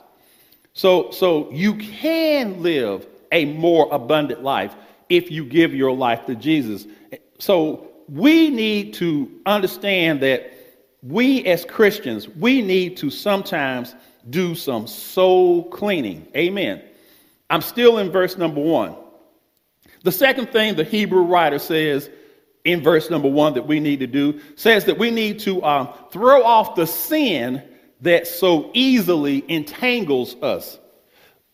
So, 0.73 1.13
so 1.13 1.49
you 1.53 1.77
can 1.77 2.61
live 2.61 3.07
a 3.31 3.45
more 3.45 3.89
abundant 3.93 4.43
life 4.43 4.75
if 5.09 5.31
you 5.31 5.45
give 5.45 5.73
your 5.73 5.95
life 5.95 6.27
to 6.27 6.35
Jesus. 6.35 6.89
So 7.39 7.87
we 8.09 8.51
need 8.51 8.95
to 8.95 9.31
understand 9.47 10.23
that 10.23 10.53
we 11.05 11.45
as 11.45 11.65
Christians, 11.65 12.29
we 12.29 12.63
need 12.63 12.97
to 12.97 13.11
sometimes 13.11 13.95
do 14.29 14.57
some 14.57 14.89
soul 14.89 15.71
cleaning. 15.71 16.27
Amen. 16.35 16.83
I'm 17.51 17.61
still 17.61 17.99
in 17.99 18.11
verse 18.11 18.39
number 18.39 18.61
one. 18.61 18.97
The 20.05 20.13
second 20.13 20.51
thing 20.51 20.77
the 20.77 20.85
Hebrew 20.85 21.23
writer 21.23 21.59
says 21.59 22.09
in 22.65 22.83
verse 22.83 23.11
number 23.11 23.29
one 23.29 23.55
that 23.55 23.67
we 23.67 23.81
need 23.81 24.01
to 24.01 24.07
do 24.07 24.41
says 24.55 24.85
that 24.85 24.99
we 24.99 25.11
need 25.11 25.41
to 25.41 25.63
um, 25.65 25.89
throw 26.11 26.43
off 26.43 26.75
the 26.75 26.87
sin 26.87 27.63
that 28.01 28.27
so 28.27 28.71
easily 28.73 29.45
entangles 29.51 30.37
us. 30.43 30.79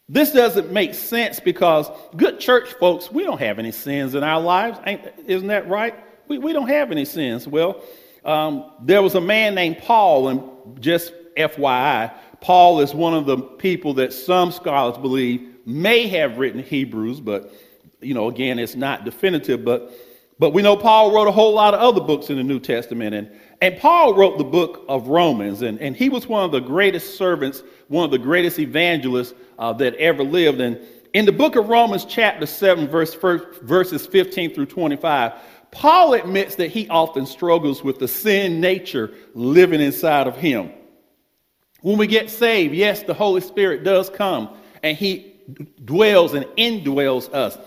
This 0.09 0.31
doesn't 0.31 0.71
make 0.71 0.95
sense 0.95 1.41
because 1.41 1.91
good 2.17 2.39
church 2.39 2.73
folks, 2.75 3.11
we 3.11 3.25
don't 3.25 3.41
have 3.41 3.59
any 3.59 3.73
sins 3.73 4.15
in 4.15 4.23
our 4.23 4.41
lives. 4.41 4.79
Ain't, 4.87 5.01
isn't 5.27 5.49
that 5.49 5.69
right? 5.69 5.95
We, 6.29 6.39
we 6.39 6.53
don't 6.53 6.69
have 6.69 6.93
any 6.93 7.05
sins. 7.05 7.49
Well, 7.49 7.83
um, 8.25 8.71
there 8.83 9.03
was 9.03 9.15
a 9.15 9.21
man 9.21 9.55
named 9.55 9.79
Paul, 9.79 10.29
and 10.29 10.81
just 10.81 11.13
FYI, 11.37 12.13
Paul 12.41 12.81
is 12.81 12.95
one 12.95 13.15
of 13.15 13.27
the 13.27 13.39
people 13.39 13.95
that 13.95 14.13
some 14.13 14.53
scholars 14.53 14.99
believe 14.99 15.56
may 15.67 16.07
have 16.09 16.39
written 16.39 16.63
Hebrews, 16.63 17.21
but 17.21 17.53
you 18.01 18.15
know, 18.15 18.29
again, 18.29 18.59
it's 18.59 18.77
not 18.77 19.05
definitive, 19.05 19.65
but 19.65 19.93
but 20.39 20.51
we 20.51 20.61
know 20.61 20.77
Paul 20.77 21.15
wrote 21.15 21.29
a 21.29 21.33
whole 21.33 21.55
lot 21.55 21.73
of 21.73 21.81
other 21.81 22.01
books 22.01 22.29
in 22.29 22.37
the 22.37 22.43
New 22.43 22.61
Testament. 22.61 23.15
And, 23.15 23.31
and 23.63 23.79
Paul 23.79 24.15
wrote 24.15 24.37
the 24.37 24.45
book 24.45 24.85
of 24.87 25.09
Romans, 25.09 25.63
and, 25.63 25.81
and 25.81 25.97
he 25.97 26.11
was 26.11 26.27
one 26.27 26.45
of 26.45 26.53
the 26.53 26.61
greatest 26.61 27.17
servants, 27.17 27.63
one 27.89 28.05
of 28.05 28.11
the 28.11 28.19
greatest 28.19 28.59
evangelists 28.59 29.33
uh, 29.59 29.73
that 29.75 29.95
ever 29.95 30.23
lived. 30.23 30.61
And 30.61 30.79
in 31.15 31.25
the 31.25 31.33
book 31.33 31.57
of 31.57 31.71
Romans, 31.71 32.05
chapter 32.05 32.45
7, 32.45 32.87
verse, 32.87 33.15
first, 33.15 33.63
verses 33.63 34.07
15 34.07 34.55
through 34.55 34.67
25, 34.67 35.33
Paul 35.71 36.13
admits 36.13 36.57
that 36.57 36.71
he 36.71 36.87
often 36.89 37.25
struggles 37.25 37.83
with 37.83 37.99
the 37.99 38.09
sin 38.09 38.61
nature 38.61 39.15
living 39.33 39.81
inside 39.81 40.27
of 40.27 40.37
him. 40.37 40.71
When 41.81 41.97
we 41.97 42.07
get 42.07 42.29
saved, 42.29 42.75
yes, 42.75 43.03
the 43.05 43.15
Holy 43.15 43.41
Spirit 43.41 43.85
does 43.85 44.11
come 44.11 44.51
and 44.83 44.99
he 44.99 45.36
dwells 45.85 46.35
and 46.35 46.45
indwells 46.57 47.33
us 47.33 47.59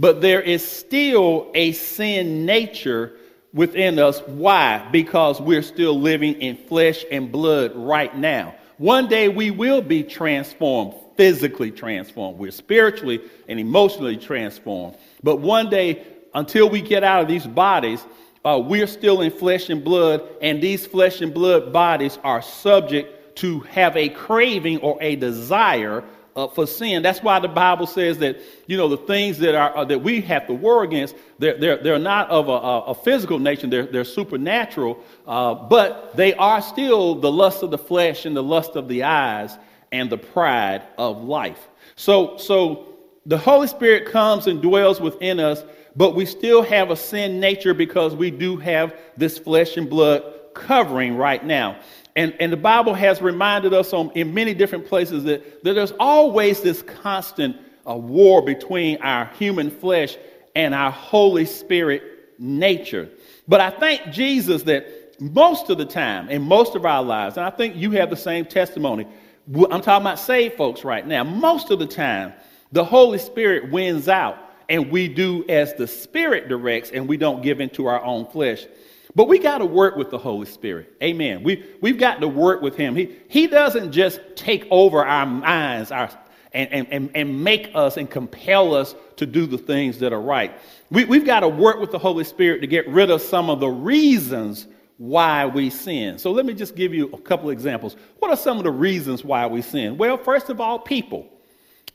but 0.00 0.22
there 0.22 0.40
is 0.40 0.66
still 0.66 1.50
a 1.54 1.72
sin 1.72 2.46
nature 2.46 3.12
within 3.52 3.98
us. 3.98 4.20
Why? 4.20 4.88
Because 4.90 5.40
we're 5.42 5.62
still 5.62 6.00
living 6.00 6.40
in 6.40 6.56
flesh 6.56 7.04
and 7.10 7.30
blood 7.30 7.72
right 7.74 8.16
now. 8.16 8.54
One 8.78 9.08
day 9.08 9.28
we 9.28 9.50
will 9.50 9.82
be 9.82 10.02
transformed, 10.02 10.94
physically 11.18 11.70
transformed. 11.70 12.38
We're 12.38 12.50
spiritually 12.50 13.20
and 13.46 13.60
emotionally 13.60 14.16
transformed. 14.16 14.96
But 15.22 15.36
one 15.40 15.68
day, 15.68 16.02
until 16.32 16.70
we 16.70 16.80
get 16.80 17.04
out 17.04 17.20
of 17.20 17.28
these 17.28 17.46
bodies, 17.46 18.02
uh, 18.42 18.58
we're 18.64 18.86
still 18.86 19.20
in 19.20 19.30
flesh 19.30 19.68
and 19.68 19.84
blood, 19.84 20.26
and 20.40 20.62
these 20.62 20.86
flesh 20.86 21.20
and 21.20 21.34
blood 21.34 21.74
bodies 21.74 22.18
are 22.24 22.40
subject 22.40 23.36
to 23.36 23.60
have 23.60 23.98
a 23.98 24.08
craving 24.08 24.78
or 24.78 24.96
a 25.02 25.16
desire 25.16 26.04
uh, 26.36 26.48
for 26.48 26.66
sin. 26.66 27.02
That's 27.02 27.22
why 27.22 27.40
the 27.40 27.48
Bible 27.48 27.86
says 27.86 28.18
that, 28.18 28.38
you 28.66 28.76
know, 28.76 28.88
the 28.88 28.96
things 28.96 29.38
that 29.38 29.54
are 29.54 29.76
uh, 29.76 29.84
that 29.84 30.00
we 30.00 30.20
have 30.22 30.46
to 30.46 30.54
war 30.54 30.84
against, 30.84 31.14
they're, 31.38 31.58
they're, 31.58 31.82
they're 31.82 31.98
not 31.98 32.30
of 32.30 32.48
a, 32.48 32.90
a 32.90 32.94
physical 32.94 33.38
nature, 33.38 33.66
they're, 33.66 33.86
they're 33.86 34.04
supernatural, 34.04 34.98
uh, 35.26 35.54
but 35.54 36.16
they 36.16 36.34
are 36.34 36.62
still 36.62 37.14
the 37.14 37.30
lust 37.30 37.62
of 37.62 37.70
the 37.70 37.78
flesh 37.78 38.26
and 38.26 38.36
the 38.36 38.42
lust 38.42 38.76
of 38.76 38.88
the 38.88 39.04
eyes 39.04 39.56
and 39.92 40.10
the 40.10 40.18
pride 40.18 40.82
of 40.98 41.24
life. 41.24 41.68
So, 41.96 42.36
so 42.36 42.98
the 43.26 43.38
Holy 43.38 43.66
Spirit 43.66 44.10
comes 44.10 44.46
and 44.46 44.62
dwells 44.62 45.00
within 45.00 45.40
us, 45.40 45.62
but 45.96 46.14
we 46.14 46.24
still 46.24 46.62
have 46.62 46.90
a 46.90 46.96
sin 46.96 47.40
nature 47.40 47.74
because 47.74 48.14
we 48.14 48.30
do 48.30 48.56
have 48.56 48.94
this 49.16 49.38
flesh 49.38 49.76
and 49.76 49.90
blood 49.90 50.22
covering 50.54 51.16
right 51.16 51.44
now. 51.44 51.78
And, 52.16 52.34
and 52.40 52.52
the 52.52 52.56
Bible 52.56 52.94
has 52.94 53.22
reminded 53.22 53.72
us 53.72 53.92
on, 53.92 54.10
in 54.12 54.34
many 54.34 54.54
different 54.54 54.86
places 54.86 55.24
that, 55.24 55.62
that 55.62 55.74
there's 55.74 55.92
always 55.98 56.60
this 56.60 56.82
constant 56.82 57.56
uh, 57.88 57.94
war 57.94 58.42
between 58.42 58.98
our 58.98 59.26
human 59.38 59.70
flesh 59.70 60.16
and 60.54 60.74
our 60.74 60.90
Holy 60.90 61.44
Spirit 61.44 62.02
nature. 62.38 63.08
But 63.46 63.60
I 63.60 63.70
thank 63.70 64.12
Jesus 64.12 64.64
that 64.64 65.20
most 65.20 65.70
of 65.70 65.78
the 65.78 65.84
time, 65.84 66.28
in 66.28 66.42
most 66.42 66.74
of 66.74 66.84
our 66.84 67.02
lives, 67.02 67.36
and 67.36 67.46
I 67.46 67.50
think 67.50 67.76
you 67.76 67.92
have 67.92 68.10
the 68.10 68.16
same 68.16 68.44
testimony, 68.44 69.06
I'm 69.48 69.82
talking 69.82 70.06
about 70.06 70.18
saved 70.18 70.56
folks 70.56 70.84
right 70.84 71.06
now, 71.06 71.24
most 71.24 71.70
of 71.70 71.78
the 71.78 71.86
time, 71.86 72.32
the 72.72 72.84
Holy 72.84 73.18
Spirit 73.18 73.70
wins 73.70 74.08
out 74.08 74.38
and 74.68 74.90
we 74.90 75.08
do 75.08 75.44
as 75.48 75.74
the 75.74 75.86
Spirit 75.86 76.48
directs 76.48 76.90
and 76.90 77.08
we 77.08 77.16
don't 77.16 77.42
give 77.42 77.60
into 77.60 77.86
our 77.86 78.02
own 78.02 78.26
flesh. 78.26 78.66
But 79.14 79.28
we 79.28 79.38
got 79.38 79.58
to 79.58 79.66
work 79.66 79.96
with 79.96 80.10
the 80.10 80.18
Holy 80.18 80.46
Spirit. 80.46 80.94
Amen. 81.02 81.42
We, 81.42 81.64
we've 81.80 81.98
got 81.98 82.20
to 82.20 82.28
work 82.28 82.62
with 82.62 82.76
Him. 82.76 82.94
He, 82.94 83.16
he 83.28 83.46
doesn't 83.46 83.92
just 83.92 84.20
take 84.36 84.66
over 84.70 85.04
our 85.04 85.26
minds 85.26 85.90
our, 85.90 86.10
and, 86.52 86.72
and, 86.72 86.88
and 86.90 87.10
and 87.14 87.44
make 87.44 87.70
us 87.74 87.96
and 87.96 88.10
compel 88.10 88.74
us 88.74 88.94
to 89.16 89.26
do 89.26 89.46
the 89.46 89.58
things 89.58 89.98
that 90.00 90.12
are 90.12 90.20
right. 90.20 90.52
We, 90.90 91.04
we've 91.04 91.24
got 91.24 91.40
to 91.40 91.48
work 91.48 91.78
with 91.78 91.92
the 91.92 91.98
Holy 91.98 92.24
Spirit 92.24 92.60
to 92.60 92.66
get 92.66 92.88
rid 92.88 93.10
of 93.10 93.22
some 93.22 93.50
of 93.50 93.60
the 93.60 93.68
reasons 93.68 94.66
why 94.98 95.46
we 95.46 95.70
sin. 95.70 96.18
So 96.18 96.30
let 96.32 96.44
me 96.44 96.52
just 96.52 96.74
give 96.74 96.92
you 96.92 97.08
a 97.12 97.18
couple 97.18 97.50
examples. 97.50 97.96
What 98.18 98.30
are 98.30 98.36
some 98.36 98.58
of 98.58 98.64
the 98.64 98.70
reasons 98.70 99.24
why 99.24 99.46
we 99.46 99.62
sin? 99.62 99.96
Well, 99.96 100.16
first 100.16 100.50
of 100.50 100.60
all, 100.60 100.78
people, 100.78 101.26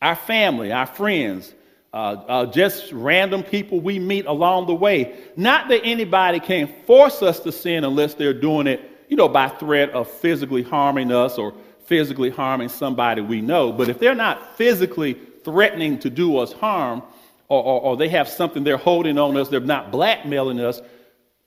our 0.01 0.15
family, 0.15 0.71
our 0.71 0.87
friends, 0.87 1.53
uh, 1.95 2.21
uh, 2.27 2.45
just 2.47 2.91
random 2.91 3.41
people 3.41 3.79
we 3.79 3.97
meet 3.99 4.25
along 4.25 4.67
the 4.67 4.75
way. 4.75 5.15
Not 5.37 5.69
that 5.69 5.79
anybody 5.85 6.41
can 6.41 6.67
force 6.85 7.23
us 7.23 7.39
to 7.39 7.53
sin 7.53 7.85
unless 7.85 8.15
they're 8.15 8.33
doing 8.33 8.67
it, 8.67 8.81
you 9.07 9.15
know, 9.15 9.29
by 9.29 9.47
threat 9.47 9.91
of 9.91 10.11
physically 10.11 10.61
harming 10.61 11.09
us 11.13 11.37
or 11.37 11.53
physically 11.85 12.29
harming 12.29 12.67
somebody 12.67 13.21
we 13.21 13.39
know. 13.39 13.71
But 13.71 13.87
if 13.87 13.97
they're 13.97 14.13
not 14.13 14.57
physically 14.57 15.13
threatening 15.45 15.97
to 15.99 16.09
do 16.09 16.37
us 16.37 16.51
harm, 16.51 17.01
or, 17.47 17.63
or, 17.63 17.81
or 17.81 17.97
they 17.97 18.09
have 18.09 18.27
something 18.27 18.65
they're 18.65 18.75
holding 18.75 19.17
on 19.17 19.37
us, 19.37 19.47
they're 19.47 19.61
not 19.61 19.89
blackmailing 19.89 20.59
us, 20.59 20.81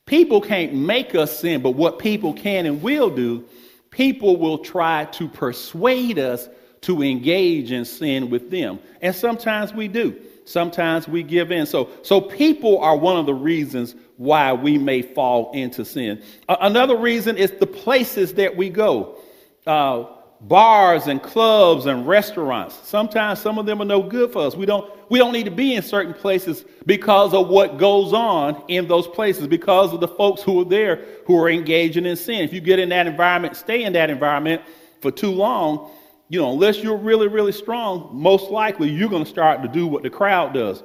people 0.06 0.40
can't 0.40 0.72
make 0.72 1.14
us 1.14 1.38
sin. 1.38 1.60
But 1.60 1.72
what 1.72 1.98
people 1.98 2.32
can 2.32 2.64
and 2.64 2.80
will 2.80 3.10
do, 3.10 3.44
people 3.90 4.38
will 4.38 4.56
try 4.56 5.04
to 5.04 5.28
persuade 5.28 6.18
us 6.18 6.48
to 6.82 7.02
engage 7.02 7.70
in 7.70 7.84
sin 7.84 8.30
with 8.30 8.50
them. 8.50 8.78
And 9.02 9.14
sometimes 9.14 9.74
we 9.74 9.88
do. 9.88 10.18
Sometimes 10.48 11.06
we 11.06 11.22
give 11.22 11.52
in. 11.52 11.66
So, 11.66 11.90
so 12.02 12.20
people 12.20 12.78
are 12.78 12.96
one 12.96 13.16
of 13.16 13.26
the 13.26 13.34
reasons 13.34 13.94
why 14.16 14.52
we 14.52 14.78
may 14.78 15.02
fall 15.02 15.52
into 15.52 15.84
sin. 15.84 16.22
Another 16.48 16.96
reason 16.96 17.36
is 17.36 17.52
the 17.52 17.66
places 17.66 18.34
that 18.34 18.56
we 18.56 18.70
go. 18.70 19.18
Uh, 19.66 20.04
bars 20.40 21.06
and 21.06 21.22
clubs 21.22 21.86
and 21.86 22.06
restaurants. 22.06 22.78
Sometimes 22.84 23.40
some 23.40 23.58
of 23.58 23.66
them 23.66 23.82
are 23.82 23.84
no 23.84 24.02
good 24.02 24.32
for 24.32 24.46
us. 24.46 24.54
We 24.54 24.66
don't, 24.66 24.90
we 25.10 25.18
don't 25.18 25.32
need 25.32 25.44
to 25.44 25.50
be 25.50 25.74
in 25.74 25.82
certain 25.82 26.14
places 26.14 26.64
because 26.86 27.34
of 27.34 27.48
what 27.48 27.76
goes 27.76 28.12
on 28.12 28.62
in 28.68 28.88
those 28.88 29.06
places, 29.08 29.48
because 29.48 29.92
of 29.92 30.00
the 30.00 30.08
folks 30.08 30.42
who 30.42 30.62
are 30.62 30.64
there 30.64 31.04
who 31.26 31.38
are 31.42 31.50
engaging 31.50 32.06
in 32.06 32.16
sin. 32.16 32.42
If 32.42 32.52
you 32.52 32.60
get 32.60 32.78
in 32.78 32.88
that 32.90 33.06
environment, 33.06 33.56
stay 33.56 33.84
in 33.84 33.92
that 33.94 34.10
environment 34.10 34.62
for 35.00 35.10
too 35.10 35.30
long, 35.30 35.90
you 36.28 36.40
know, 36.40 36.52
unless 36.52 36.82
you're 36.82 36.96
really, 36.96 37.28
really 37.28 37.52
strong, 37.52 38.10
most 38.12 38.50
likely 38.50 38.88
you're 38.88 39.08
going 39.08 39.24
to 39.24 39.30
start 39.30 39.62
to 39.62 39.68
do 39.68 39.86
what 39.86 40.02
the 40.02 40.10
crowd 40.10 40.52
does. 40.52 40.82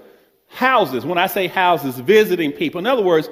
Houses, 0.48 1.06
when 1.06 1.18
I 1.18 1.28
say 1.28 1.48
houses, 1.48 2.00
visiting 2.00 2.52
people. 2.52 2.80
In 2.80 2.88
other 2.88 3.02
words, 3.02 3.30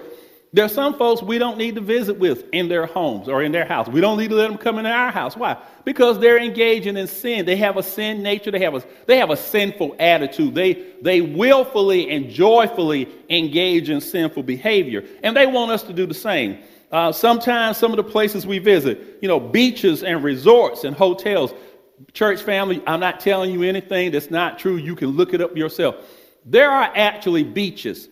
there 0.53 0.65
are 0.65 0.69
some 0.69 0.97
folks 0.97 1.21
we 1.21 1.37
don't 1.37 1.57
need 1.57 1.75
to 1.75 1.81
visit 1.81 2.19
with 2.19 2.43
in 2.51 2.67
their 2.67 2.85
homes 2.85 3.29
or 3.29 3.41
in 3.41 3.53
their 3.53 3.63
house. 3.63 3.87
We 3.87 4.01
don't 4.01 4.17
need 4.17 4.31
to 4.31 4.35
let 4.35 4.49
them 4.49 4.57
come 4.57 4.79
into 4.79 4.89
our 4.89 5.09
house. 5.09 5.37
Why? 5.37 5.55
Because 5.85 6.19
they're 6.19 6.39
engaging 6.39 6.97
in 6.97 7.07
sin. 7.07 7.45
They 7.45 7.55
have 7.55 7.77
a 7.77 7.83
sin 7.83 8.21
nature. 8.21 8.51
They 8.51 8.59
have 8.59 8.75
a, 8.75 8.83
they 9.07 9.17
have 9.17 9.29
a 9.29 9.37
sinful 9.37 9.95
attitude. 9.97 10.53
They, 10.53 10.73
they 11.01 11.21
willfully 11.21 12.09
and 12.09 12.29
joyfully 12.29 13.07
engage 13.29 13.89
in 13.89 14.01
sinful 14.01 14.43
behavior. 14.43 15.05
And 15.23 15.37
they 15.37 15.47
want 15.47 15.71
us 15.71 15.83
to 15.83 15.93
do 15.93 16.05
the 16.05 16.13
same. 16.13 16.59
Uh, 16.91 17.13
sometimes 17.13 17.77
some 17.77 17.91
of 17.91 17.97
the 17.97 18.03
places 18.03 18.45
we 18.45 18.59
visit, 18.59 19.19
you 19.21 19.29
know, 19.29 19.39
beaches 19.39 20.03
and 20.03 20.21
resorts 20.21 20.83
and 20.83 20.93
hotels. 20.93 21.53
Church 22.13 22.41
family, 22.41 22.81
I'm 22.87 22.99
not 22.99 23.19
telling 23.19 23.51
you 23.51 23.63
anything 23.63 24.11
that's 24.11 24.31
not 24.31 24.59
true. 24.59 24.75
You 24.75 24.95
can 24.95 25.09
look 25.09 25.33
it 25.33 25.41
up 25.41 25.55
yourself. 25.55 25.95
There 26.45 26.69
are 26.69 26.91
actually 26.95 27.43
beaches 27.43 28.09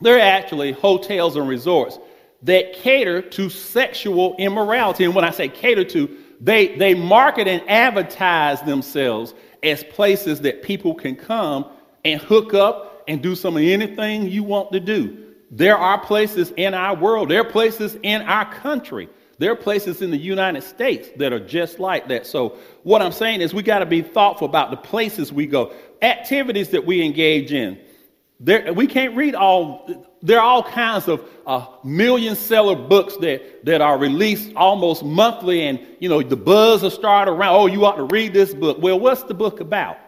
there 0.00 0.16
are 0.16 0.20
actually 0.20 0.72
hotels 0.72 1.36
and 1.36 1.48
resorts 1.48 1.98
that 2.42 2.74
cater 2.74 3.22
to 3.22 3.48
sexual 3.48 4.36
immorality. 4.38 5.04
And 5.04 5.14
when 5.14 5.24
I 5.24 5.30
say 5.30 5.48
cater 5.48 5.84
to, 5.84 6.16
they, 6.40 6.76
they 6.76 6.94
market 6.94 7.48
and 7.48 7.62
advertise 7.68 8.60
themselves 8.62 9.34
as 9.62 9.82
places 9.84 10.42
that 10.42 10.62
people 10.62 10.94
can 10.94 11.16
come 11.16 11.66
and 12.04 12.20
hook 12.20 12.52
up 12.52 13.04
and 13.08 13.22
do 13.22 13.34
some 13.34 13.56
of 13.56 13.62
anything 13.62 14.28
you 14.28 14.42
want 14.42 14.72
to 14.72 14.80
do. 14.80 15.24
There 15.50 15.78
are 15.78 15.98
places 15.98 16.52
in 16.56 16.74
our 16.74 16.94
world, 16.94 17.30
there 17.30 17.40
are 17.40 17.50
places 17.50 17.96
in 18.02 18.22
our 18.22 18.52
country, 18.52 19.08
there 19.38 19.52
are 19.52 19.56
places 19.56 20.02
in 20.02 20.10
the 20.10 20.16
United 20.16 20.62
States 20.62 21.08
that 21.16 21.32
are 21.32 21.40
just 21.40 21.78
like 21.78 22.08
that. 22.08 22.26
So, 22.26 22.58
what 22.82 23.02
I'm 23.02 23.12
saying 23.12 23.40
is, 23.40 23.52
we 23.52 23.62
got 23.62 23.80
to 23.80 23.86
be 23.86 24.02
thoughtful 24.02 24.48
about 24.48 24.70
the 24.70 24.76
places 24.76 25.32
we 25.32 25.46
go, 25.46 25.72
activities 26.02 26.70
that 26.70 26.86
we 26.86 27.04
engage 27.04 27.52
in. 27.52 27.78
There, 28.40 28.72
we 28.72 28.86
can't 28.86 29.16
read 29.16 29.34
all, 29.34 29.88
there 30.22 30.38
are 30.38 30.44
all 30.44 30.62
kinds 30.62 31.08
of 31.08 31.26
uh, 31.46 31.66
million 31.84 32.36
seller 32.36 32.74
books 32.74 33.16
that, 33.18 33.64
that 33.64 33.80
are 33.80 33.96
released 33.96 34.52
almost 34.56 35.04
monthly, 35.04 35.62
and 35.62 35.80
you 36.00 36.08
know, 36.08 36.22
the 36.22 36.36
buzz 36.36 36.82
will 36.82 36.90
start 36.90 37.28
around, 37.28 37.54
oh, 37.54 37.66
you 37.66 37.84
ought 37.84 37.96
to 37.96 38.04
read 38.04 38.32
this 38.32 38.52
book. 38.52 38.78
Well, 38.80 38.98
what's 38.98 39.22
the 39.22 39.34
book 39.34 39.60
about? 39.60 39.98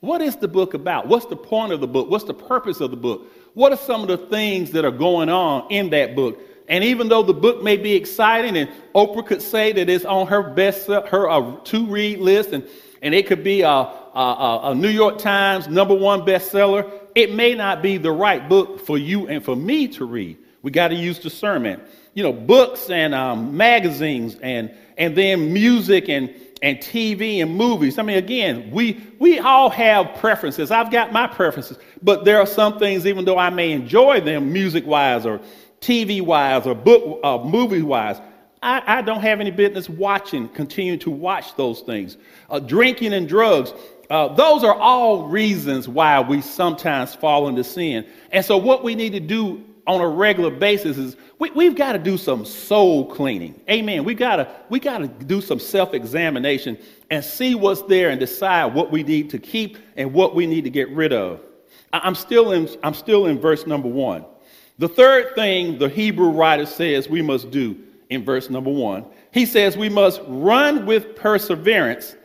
What 0.00 0.20
is 0.20 0.36
the 0.36 0.48
book 0.48 0.74
about? 0.74 1.06
What's 1.06 1.26
the 1.26 1.36
point 1.36 1.72
of 1.72 1.80
the 1.80 1.86
book? 1.86 2.10
What's 2.10 2.24
the 2.24 2.34
purpose 2.34 2.80
of 2.80 2.90
the 2.90 2.96
book? 2.96 3.26
What 3.54 3.70
are 3.70 3.76
some 3.76 4.02
of 4.02 4.08
the 4.08 4.16
things 4.18 4.72
that 4.72 4.84
are 4.84 4.90
going 4.90 5.28
on 5.28 5.70
in 5.70 5.90
that 5.90 6.16
book? 6.16 6.40
And 6.72 6.82
even 6.84 7.08
though 7.10 7.22
the 7.22 7.34
book 7.34 7.62
may 7.62 7.76
be 7.76 7.92
exciting, 7.92 8.56
and 8.56 8.70
Oprah 8.94 9.26
could 9.26 9.42
say 9.42 9.72
that 9.72 9.90
it's 9.90 10.06
on 10.06 10.26
her 10.28 10.42
best, 10.42 10.86
her 10.86 11.28
uh, 11.28 11.56
to 11.64 11.84
read 11.84 12.18
list, 12.18 12.54
and, 12.54 12.66
and 13.02 13.14
it 13.14 13.26
could 13.26 13.44
be 13.44 13.60
a, 13.60 13.68
a, 13.68 14.60
a 14.64 14.74
New 14.74 14.88
York 14.88 15.18
Times 15.18 15.68
number 15.68 15.94
one 15.94 16.22
bestseller, 16.22 16.90
it 17.14 17.34
may 17.34 17.54
not 17.54 17.82
be 17.82 17.98
the 17.98 18.10
right 18.10 18.48
book 18.48 18.80
for 18.80 18.96
you 18.96 19.28
and 19.28 19.44
for 19.44 19.54
me 19.54 19.86
to 19.88 20.06
read. 20.06 20.38
We 20.62 20.70
got 20.70 20.88
to 20.88 20.94
use 20.94 21.18
discernment. 21.18 21.82
You 22.14 22.22
know, 22.22 22.32
books 22.32 22.88
and 22.88 23.14
um, 23.14 23.54
magazines 23.54 24.38
and, 24.40 24.74
and 24.96 25.14
then 25.14 25.52
music 25.52 26.08
and, 26.08 26.34
and 26.62 26.78
TV 26.78 27.42
and 27.42 27.54
movies. 27.54 27.98
I 27.98 28.02
mean, 28.02 28.16
again, 28.16 28.70
we, 28.70 28.98
we 29.18 29.40
all 29.40 29.68
have 29.68 30.14
preferences. 30.20 30.70
I've 30.70 30.90
got 30.90 31.12
my 31.12 31.26
preferences, 31.26 31.76
but 32.02 32.24
there 32.24 32.38
are 32.38 32.46
some 32.46 32.78
things, 32.78 33.04
even 33.06 33.26
though 33.26 33.36
I 33.36 33.50
may 33.50 33.72
enjoy 33.72 34.22
them 34.22 34.54
music 34.54 34.86
wise 34.86 35.26
or 35.26 35.42
TV 35.82 36.22
wise 36.22 36.66
or 36.66 36.74
book 36.74 37.20
uh, 37.22 37.38
movie 37.38 37.82
wise, 37.82 38.20
I, 38.62 38.98
I, 38.98 39.02
don't 39.02 39.20
have 39.20 39.40
any 39.40 39.50
business 39.50 39.88
watching, 39.88 40.48
continuing 40.48 41.00
to 41.00 41.10
watch 41.10 41.56
those 41.56 41.80
things. 41.80 42.16
Uh, 42.48 42.60
drinking 42.60 43.12
and 43.12 43.28
drugs. 43.28 43.74
Uh, 44.08 44.28
those 44.28 44.62
are 44.62 44.74
all 44.74 45.26
reasons 45.26 45.88
why 45.88 46.20
we 46.20 46.40
sometimes 46.40 47.14
fall 47.14 47.48
into 47.48 47.64
sin. 47.64 48.06
And 48.30 48.44
so, 48.44 48.56
what 48.56 48.84
we 48.84 48.94
need 48.94 49.12
to 49.12 49.20
do 49.20 49.64
on 49.86 50.00
a 50.00 50.06
regular 50.06 50.50
basis 50.50 50.96
is 50.96 51.16
we, 51.38 51.64
have 51.64 51.74
got 51.74 51.92
to 51.92 51.98
do 51.98 52.16
some 52.16 52.44
soul 52.44 53.06
cleaning. 53.06 53.60
Amen. 53.68 54.04
We 54.04 54.14
gotta 54.14 54.48
we 54.68 54.78
gotta 54.78 55.08
do 55.08 55.40
some 55.40 55.58
self-examination 55.58 56.78
and 57.10 57.24
see 57.24 57.56
what's 57.56 57.82
there 57.82 58.10
and 58.10 58.20
decide 58.20 58.74
what 58.74 58.92
we 58.92 59.02
need 59.02 59.30
to 59.30 59.38
keep 59.38 59.76
and 59.96 60.12
what 60.12 60.36
we 60.36 60.46
need 60.46 60.62
to 60.62 60.70
get 60.70 60.88
rid 60.90 61.12
of. 61.12 61.40
I'm 61.92 62.14
still 62.14 62.52
in 62.52 62.68
I'm 62.84 62.94
still 62.94 63.26
in 63.26 63.40
verse 63.40 63.66
number 63.66 63.88
one. 63.88 64.24
The 64.82 64.88
third 64.88 65.36
thing 65.36 65.78
the 65.78 65.88
Hebrew 65.88 66.30
writer 66.30 66.66
says 66.66 67.08
we 67.08 67.22
must 67.22 67.52
do 67.52 67.78
in 68.10 68.24
verse 68.24 68.50
number 68.50 68.72
one, 68.72 69.06
he 69.30 69.46
says 69.46 69.76
we 69.76 69.88
must 69.88 70.20
run 70.26 70.86
with 70.86 71.14
perseverance 71.14 72.16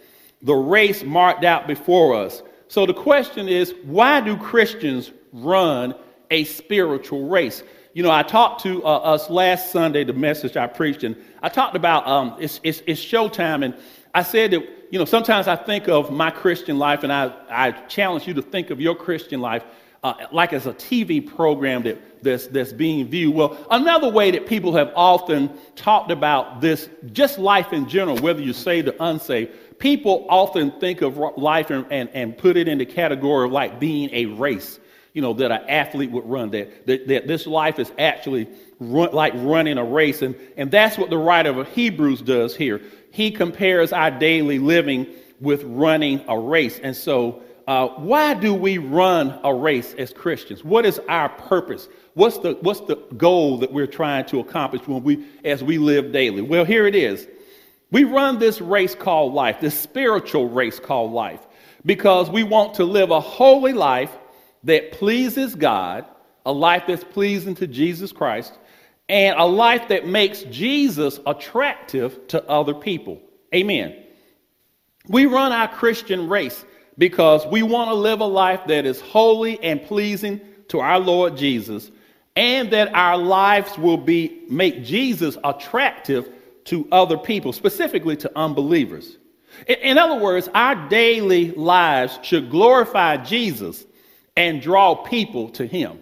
the 0.41 0.55
race 0.55 1.03
marked 1.03 1.43
out 1.43 1.67
before 1.67 2.15
us. 2.15 2.41
So 2.67 2.87
the 2.87 2.95
question 2.95 3.47
is 3.47 3.75
why 3.83 4.21
do 4.21 4.35
Christians 4.35 5.11
run 5.31 5.93
a 6.31 6.45
spiritual 6.45 7.29
race? 7.29 7.61
You 7.93 8.01
know, 8.01 8.09
I 8.09 8.23
talked 8.23 8.63
to 8.63 8.83
uh, 8.83 9.01
us 9.01 9.29
last 9.29 9.71
Sunday, 9.71 10.03
the 10.03 10.13
message 10.13 10.57
I 10.57 10.65
preached, 10.65 11.03
and 11.03 11.15
I 11.43 11.49
talked 11.49 11.75
about 11.75 12.07
um, 12.07 12.37
it's, 12.39 12.59
it's, 12.63 12.81
it's 12.87 12.99
showtime. 12.99 13.63
And 13.65 13.75
I 14.15 14.23
said 14.23 14.49
that, 14.49 14.67
you 14.89 14.97
know, 14.97 15.05
sometimes 15.05 15.47
I 15.47 15.57
think 15.57 15.87
of 15.89 16.09
my 16.09 16.31
Christian 16.31 16.79
life, 16.79 17.03
and 17.03 17.13
I, 17.13 17.31
I 17.51 17.69
challenge 17.85 18.25
you 18.27 18.33
to 18.33 18.41
think 18.41 18.71
of 18.71 18.81
your 18.81 18.95
Christian 18.95 19.41
life 19.41 19.63
uh, 20.03 20.13
like 20.31 20.53
as 20.53 20.67
a 20.67 20.73
TV 20.73 21.25
program 21.25 21.83
that, 21.83 22.23
that's, 22.23 22.47
that's 22.47 22.73
being 22.73 23.07
viewed. 23.07 23.36
Well, 23.36 23.57
another 23.71 24.10
way 24.10 24.31
that 24.31 24.47
people 24.47 24.75
have 24.75 24.91
often 24.95 25.51
talked 25.75 26.12
about 26.12 26.62
this, 26.62 26.89
just 27.12 27.39
life 27.39 27.73
in 27.73 27.88
general, 27.88 28.17
whether 28.17 28.41
you're 28.41 28.53
saved 28.53 28.88
or 28.88 28.95
unsaved, 28.99 29.51
people 29.79 30.25
often 30.29 30.71
think 30.79 31.01
of 31.01 31.17
life 31.38 31.69
and, 31.69 31.86
and, 31.91 32.10
and 32.13 32.38
put 32.38 32.57
it 32.57 32.67
in 32.67 32.77
the 32.77 32.86
category 32.86 33.45
of 33.45 33.51
like 33.51 33.79
being 33.79 34.10
a 34.13 34.25
race, 34.25 34.79
you 35.13 35.21
know, 35.21 35.33
that 35.33 35.51
an 35.51 35.67
athlete 35.69 36.12
would 36.12 36.25
run, 36.25 36.51
that, 36.51 36.86
that, 36.88 37.07
that 37.07 37.27
this 37.27 37.47
life 37.47 37.79
is 37.79 37.91
actually 37.97 38.47
run, 38.79 39.12
like 39.13 39.33
running 39.36 39.77
a 39.77 39.83
race. 39.83 40.21
And, 40.21 40.36
and 40.57 40.69
that's 40.71 40.97
what 40.97 41.10
the 41.10 41.17
writer 41.17 41.60
of 41.60 41.67
Hebrews 41.69 42.21
does 42.21 42.55
here. 42.55 42.81
He 43.12 43.31
compares 43.31 43.93
our 43.93 44.12
daily 44.12 44.60
living 44.60 45.07
with 45.39 45.63
running 45.63 46.23
a 46.27 46.38
race. 46.38 46.79
And 46.79 46.95
so, 46.95 47.43
uh, 47.67 47.89
why 47.89 48.34
do 48.34 48.53
we 48.53 48.77
run 48.77 49.38
a 49.43 49.53
race 49.53 49.93
as 49.97 50.13
Christians? 50.13 50.63
What 50.63 50.86
is 50.86 50.99
our 51.10 51.27
purpose? 51.27 51.89
What's 52.13 52.38
the, 52.38 52.53
what's 52.62 52.80
the 52.82 52.95
goal 53.17 53.58
that 53.58 53.73
we're 53.73 53.88
trying 53.88 54.25
to 54.27 54.39
accomplish 54.39 54.88
when 54.88 55.03
we, 55.03 55.25
as 55.43 55.62
we 55.63 55.77
live 55.77 56.13
daily? 56.13 56.41
Well, 56.41 56.63
here 56.63 56.88
it 56.88 56.95
is. 56.95 57.27
We 57.91 58.06
run 58.06 58.39
this 58.39 58.62
race 58.62 58.95
called 58.95 59.34
life, 59.34 59.60
this 59.60 59.77
spiritual 59.77 60.49
race 60.49 60.80
called 60.80 61.12
life, 61.12 61.41
because 61.86 62.30
we 62.30 62.43
want 62.43 62.75
to 62.75 62.86
live 62.86 63.12
a 63.12 63.19
holy 63.19 63.73
life 63.73 64.12
that 64.63 64.93
pleases 64.93 65.53
God, 65.53 66.06
a 66.45 66.51
life 66.51 66.84
that's 66.88 67.03
pleasing 67.03 67.56
to 67.56 67.67
Jesus 67.67 68.13
Christ, 68.13 68.58
and 69.10 69.38
a 69.38 69.45
life 69.45 69.89
that 69.89 70.08
makes 70.08 70.43
Jesus 70.43 71.19
attractive 71.25 72.27
to 72.30 72.43
other 72.49 72.73
people. 72.73 73.21
Amen. 73.53 74.03
We 75.08 75.25
run 75.25 75.51
our 75.51 75.67
Christian 75.67 76.30
race 76.30 76.65
because 76.97 77.45
we 77.47 77.63
want 77.63 77.89
to 77.89 77.93
live 77.93 78.21
a 78.21 78.25
life 78.25 78.62
that 78.67 78.86
is 78.86 78.99
holy 78.99 79.62
and 79.63 79.83
pleasing 79.83 80.41
to 80.69 80.79
our 80.79 80.99
Lord 80.99 81.38
Jesus, 81.38 81.91
and 82.36 82.71
that 82.71 82.93
our 82.93 83.17
lives 83.17 83.77
will 83.77 83.97
be 83.97 84.43
make 84.49 84.83
Jesus 84.83 85.38
attractive 85.43 86.29
to 86.65 86.88
other 86.91 87.17
people, 87.17 87.53
specifically 87.53 88.17
to 88.17 88.31
unbelievers. 88.36 89.17
In 89.67 89.97
other 89.97 90.21
words, 90.21 90.49
our 90.53 90.88
daily 90.89 91.51
lives 91.51 92.19
should 92.21 92.49
glorify 92.49 93.17
Jesus 93.17 93.86
and 94.36 94.62
draw 94.62 94.95
people 94.95 95.49
to 95.51 95.65
him. 95.65 95.99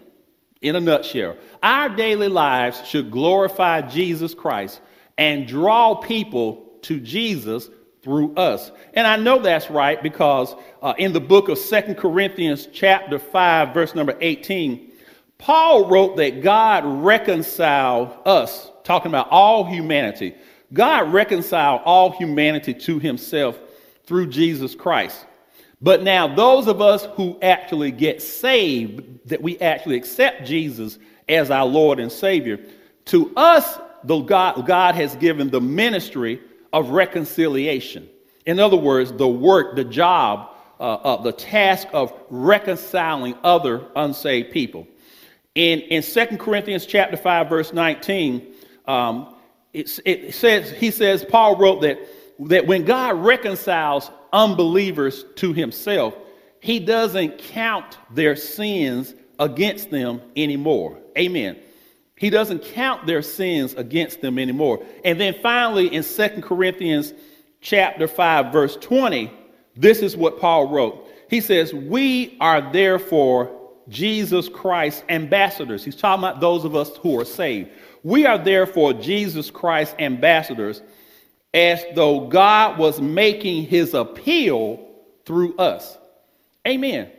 In 0.60 0.74
a 0.74 0.80
nutshell, 0.80 1.36
our 1.62 1.88
daily 1.88 2.28
lives 2.28 2.84
should 2.86 3.10
glorify 3.10 3.82
Jesus 3.82 4.34
Christ 4.34 4.80
and 5.16 5.46
draw 5.46 5.94
people 5.94 6.64
to 6.82 6.98
Jesus 7.00 7.68
through 8.06 8.32
us. 8.36 8.70
And 8.94 9.04
I 9.04 9.16
know 9.16 9.40
that's 9.40 9.68
right 9.68 10.00
because 10.00 10.54
uh, 10.80 10.94
in 10.96 11.12
the 11.12 11.18
book 11.18 11.48
of 11.48 11.58
Second 11.58 11.96
Corinthians, 11.96 12.68
chapter 12.72 13.18
5, 13.18 13.74
verse 13.74 13.96
number 13.96 14.16
18, 14.20 14.92
Paul 15.38 15.88
wrote 15.88 16.16
that 16.18 16.40
God 16.40 16.84
reconciled 16.84 18.16
us, 18.24 18.70
talking 18.84 19.10
about 19.10 19.28
all 19.32 19.64
humanity, 19.64 20.36
God 20.72 21.12
reconciled 21.12 21.82
all 21.84 22.12
humanity 22.12 22.74
to 22.74 23.00
himself 23.00 23.58
through 24.04 24.28
Jesus 24.28 24.76
Christ. 24.76 25.26
But 25.82 26.04
now, 26.04 26.32
those 26.32 26.68
of 26.68 26.80
us 26.80 27.06
who 27.16 27.36
actually 27.42 27.90
get 27.90 28.22
saved, 28.22 29.02
that 29.28 29.42
we 29.42 29.58
actually 29.58 29.96
accept 29.96 30.46
Jesus 30.46 31.00
as 31.28 31.50
our 31.50 31.66
Lord 31.66 31.98
and 31.98 32.12
Savior, 32.12 32.60
to 33.06 33.34
us, 33.34 33.80
the 34.04 34.20
God, 34.20 34.64
God 34.64 34.94
has 34.94 35.16
given 35.16 35.50
the 35.50 35.60
ministry 35.60 36.40
of 36.76 36.90
reconciliation. 36.90 38.06
In 38.44 38.60
other 38.60 38.76
words, 38.76 39.10
the 39.10 39.26
work, 39.26 39.76
the 39.76 39.84
job, 39.84 40.50
uh, 40.78 40.82
uh, 40.82 41.22
the 41.22 41.32
task 41.32 41.88
of 41.94 42.12
reconciling 42.28 43.34
other 43.42 43.86
unsaved 43.96 44.52
people. 44.52 44.86
In, 45.54 45.80
in 45.80 46.02
2 46.02 46.36
Corinthians 46.36 46.84
chapter 46.84 47.16
5, 47.16 47.48
verse 47.48 47.72
19, 47.72 48.46
um, 48.86 49.34
it, 49.72 49.98
it 50.04 50.34
says, 50.34 50.70
he 50.70 50.90
says, 50.90 51.24
Paul 51.24 51.56
wrote 51.56 51.80
that, 51.80 51.98
that 52.40 52.66
when 52.66 52.84
God 52.84 53.24
reconciles 53.24 54.10
unbelievers 54.30 55.24
to 55.36 55.54
himself, 55.54 56.14
he 56.60 56.78
doesn't 56.78 57.38
count 57.38 57.96
their 58.10 58.36
sins 58.36 59.14
against 59.38 59.90
them 59.90 60.20
anymore. 60.36 60.98
Amen. 61.16 61.56
He 62.16 62.30
doesn't 62.30 62.62
count 62.62 63.06
their 63.06 63.22
sins 63.22 63.74
against 63.74 64.22
them 64.22 64.38
anymore. 64.38 64.84
And 65.04 65.20
then 65.20 65.34
finally, 65.42 65.94
in 65.94 66.02
2 66.02 66.40
Corinthians 66.40 67.12
chapter 67.60 68.08
5, 68.08 68.52
verse 68.52 68.76
20, 68.76 69.30
this 69.76 70.00
is 70.00 70.16
what 70.16 70.40
Paul 70.40 70.68
wrote. 70.68 71.06
He 71.28 71.40
says, 71.40 71.74
We 71.74 72.36
are 72.40 72.72
therefore 72.72 73.52
Jesus 73.88 74.48
Christ 74.48 75.04
ambassadors. 75.08 75.84
He's 75.84 75.96
talking 75.96 76.24
about 76.24 76.40
those 76.40 76.64
of 76.64 76.74
us 76.74 76.96
who 76.96 77.20
are 77.20 77.24
saved. 77.24 77.70
We 78.02 78.24
are 78.24 78.38
therefore 78.38 78.94
Jesus 78.94 79.50
Christ 79.50 79.94
ambassadors, 79.98 80.80
as 81.52 81.84
though 81.94 82.28
God 82.28 82.78
was 82.78 83.00
making 83.00 83.64
his 83.64 83.94
appeal 83.94 84.88
through 85.24 85.56
us. 85.56 85.98
Amen. 86.66 87.10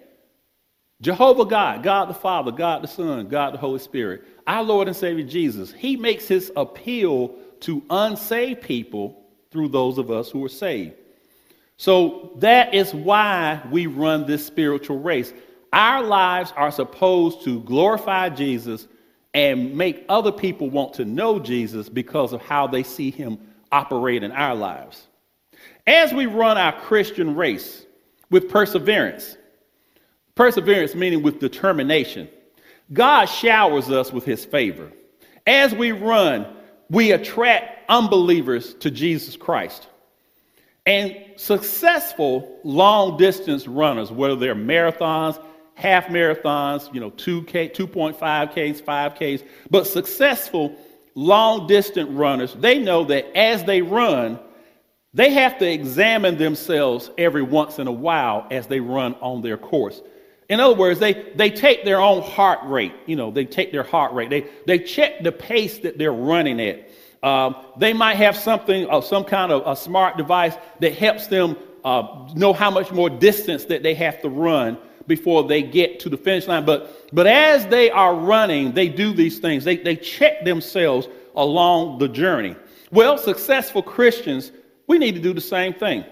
Jehovah 1.02 1.46
God, 1.46 1.84
God 1.84 2.10
the 2.10 2.14
Father, 2.14 2.52
God 2.52 2.82
the 2.82 2.88
Son, 2.88 3.28
God 3.28 3.54
the 3.54 3.58
Holy 3.58 3.80
Spirit, 3.80 4.24
our 4.48 4.64
Lord 4.64 4.88
and 4.88 4.98
Savior 4.98 5.26
Jesus, 5.26 5.72
he 5.72 5.96
makes 5.96 6.28
his 6.28 6.52
appeal 6.56 7.36
to 7.62 7.84
unsaved 7.90 8.62
people 8.62 9.24
through 9.52 9.68
those 9.68 9.98
of 9.98 10.10
us 10.10 10.30
who 10.32 10.44
are 10.44 10.50
saved. 10.50 10.94
So 11.78 12.32
that 12.38 12.74
is 12.74 12.94
why 12.94 13.62
we 13.72 13.86
run 13.86 14.26
this 14.26 14.46
spiritual 14.46 15.00
race. 15.00 15.34
Our 15.72 16.04
lives 16.04 16.52
are 16.56 16.72
supposed 16.72 17.44
to 17.44 17.60
glorify 17.62 18.30
Jesus 18.30 18.88
and 19.34 19.76
make 19.76 20.04
other 20.10 20.32
people 20.32 20.70
want 20.70 20.96
to 20.96 21.06
know 21.06 21.38
Jesus 21.38 21.90
because 21.90 22.34
of 22.34 22.42
how 22.42 22.66
they 22.66 22.82
see 22.82 23.12
him 23.12 23.38
operate 23.72 24.24
in 24.24 24.32
our 24.32 24.56
lives. 24.56 25.08
As 25.86 26.12
we 26.14 26.26
run 26.26 26.58
our 26.58 26.74
Christian 26.74 27.36
race 27.36 27.86
with 28.32 28.50
perseverance, 28.50 29.38
perseverance 30.38 30.96
meaning 30.96 31.24
with 31.24 31.40
determination, 31.40 32.30
God 32.94 33.26
showers 33.26 33.90
us 33.90 34.14
with 34.14 34.24
his 34.24 34.46
favor. 34.46 34.92
As 35.46 35.74
we 35.74 35.92
run, 35.92 36.46
we 36.90 37.12
attract 37.12 37.90
unbelievers 37.90 38.76
to 38.76 38.92
Jesus 38.92 39.36
Christ. 39.36 39.88
And 40.86 41.18
successful 41.36 42.60
long 42.64 43.18
distance 43.18 43.68
runners, 43.68 44.10
whether 44.10 44.38
they're 44.38 44.56
marathons, 44.56 45.44
half 45.74 46.06
marathons, 46.06 46.94
you 46.94 47.02
know, 47.02 47.12
2K, 47.12 47.74
2.5Ks, 47.76 48.82
5Ks, 48.82 49.44
but 49.70 49.86
successful 49.86 50.74
long 51.14 51.68
distance 51.68 52.10
runners, 52.10 52.54
they 52.60 52.80
know 52.80 53.04
that 53.06 53.26
as 53.36 53.66
they 53.66 53.82
run, 53.82 54.40
they 55.14 55.32
have 55.32 55.58
to 55.58 55.70
examine 55.70 56.38
themselves 56.38 57.10
every 57.18 57.42
once 57.42 57.80
in 57.80 57.88
a 57.88 57.92
while 57.92 58.48
as 58.52 58.68
they 58.68 58.80
run 58.80 59.16
on 59.16 59.42
their 59.42 59.58
course. 59.58 60.02
In 60.50 60.60
other 60.60 60.76
words, 60.76 61.00
they, 61.00 61.14
they 61.36 61.50
take 61.50 61.84
their 61.84 62.00
own 62.00 62.22
heart 62.22 62.60
rate. 62.64 62.94
You 63.06 63.16
know, 63.18 63.32
they 63.32 63.46
take 63.46 63.72
their 63.72 63.84
heart 63.84 64.14
rate. 64.14 64.30
They, 64.30 64.46
they 64.66 64.80
check 64.80 65.24
the 65.24 65.32
pace 65.32 65.80
that 65.80 65.98
they're 65.98 66.14
running 66.14 66.62
at. 66.62 66.90
Um, 67.22 67.56
they 67.78 67.94
might 67.94 68.16
have 68.16 68.38
something 68.38 68.88
of 68.88 69.04
some 69.04 69.24
kind 69.24 69.52
of 69.52 69.64
a 69.66 69.76
smart 69.76 70.18
device 70.18 70.54
that 70.80 70.94
helps 70.94 71.28
them 71.28 71.58
uh, 71.84 72.30
know 72.36 72.54
how 72.54 72.72
much 72.72 72.92
more 72.92 73.10
distance 73.10 73.66
that 73.66 73.84
they 73.84 73.94
have 73.96 74.22
to 74.22 74.30
run 74.30 74.78
before 75.08 75.44
they 75.44 75.64
get 75.64 76.00
to 76.02 76.10
the 76.10 76.18
finish 76.18 76.48
line. 76.48 76.66
But, 76.66 77.10
but 77.14 77.28
as 77.28 77.66
they 77.68 77.90
are 77.90 78.16
running, 78.16 78.74
they 78.74 78.88
do 78.88 79.14
these 79.14 79.40
things. 79.40 79.64
They, 79.64 79.78
they 79.78 79.96
check 79.96 80.46
themselves 80.46 81.08
along 81.36 82.00
the 82.00 82.08
journey. 82.08 82.56
Well, 82.92 83.18
successful 83.18 83.82
Christians, 83.82 84.52
we 84.86 84.98
need 84.98 85.16
to 85.16 85.22
do 85.22 85.34
the 85.34 85.42
same 85.42 85.74
thing. 85.74 86.06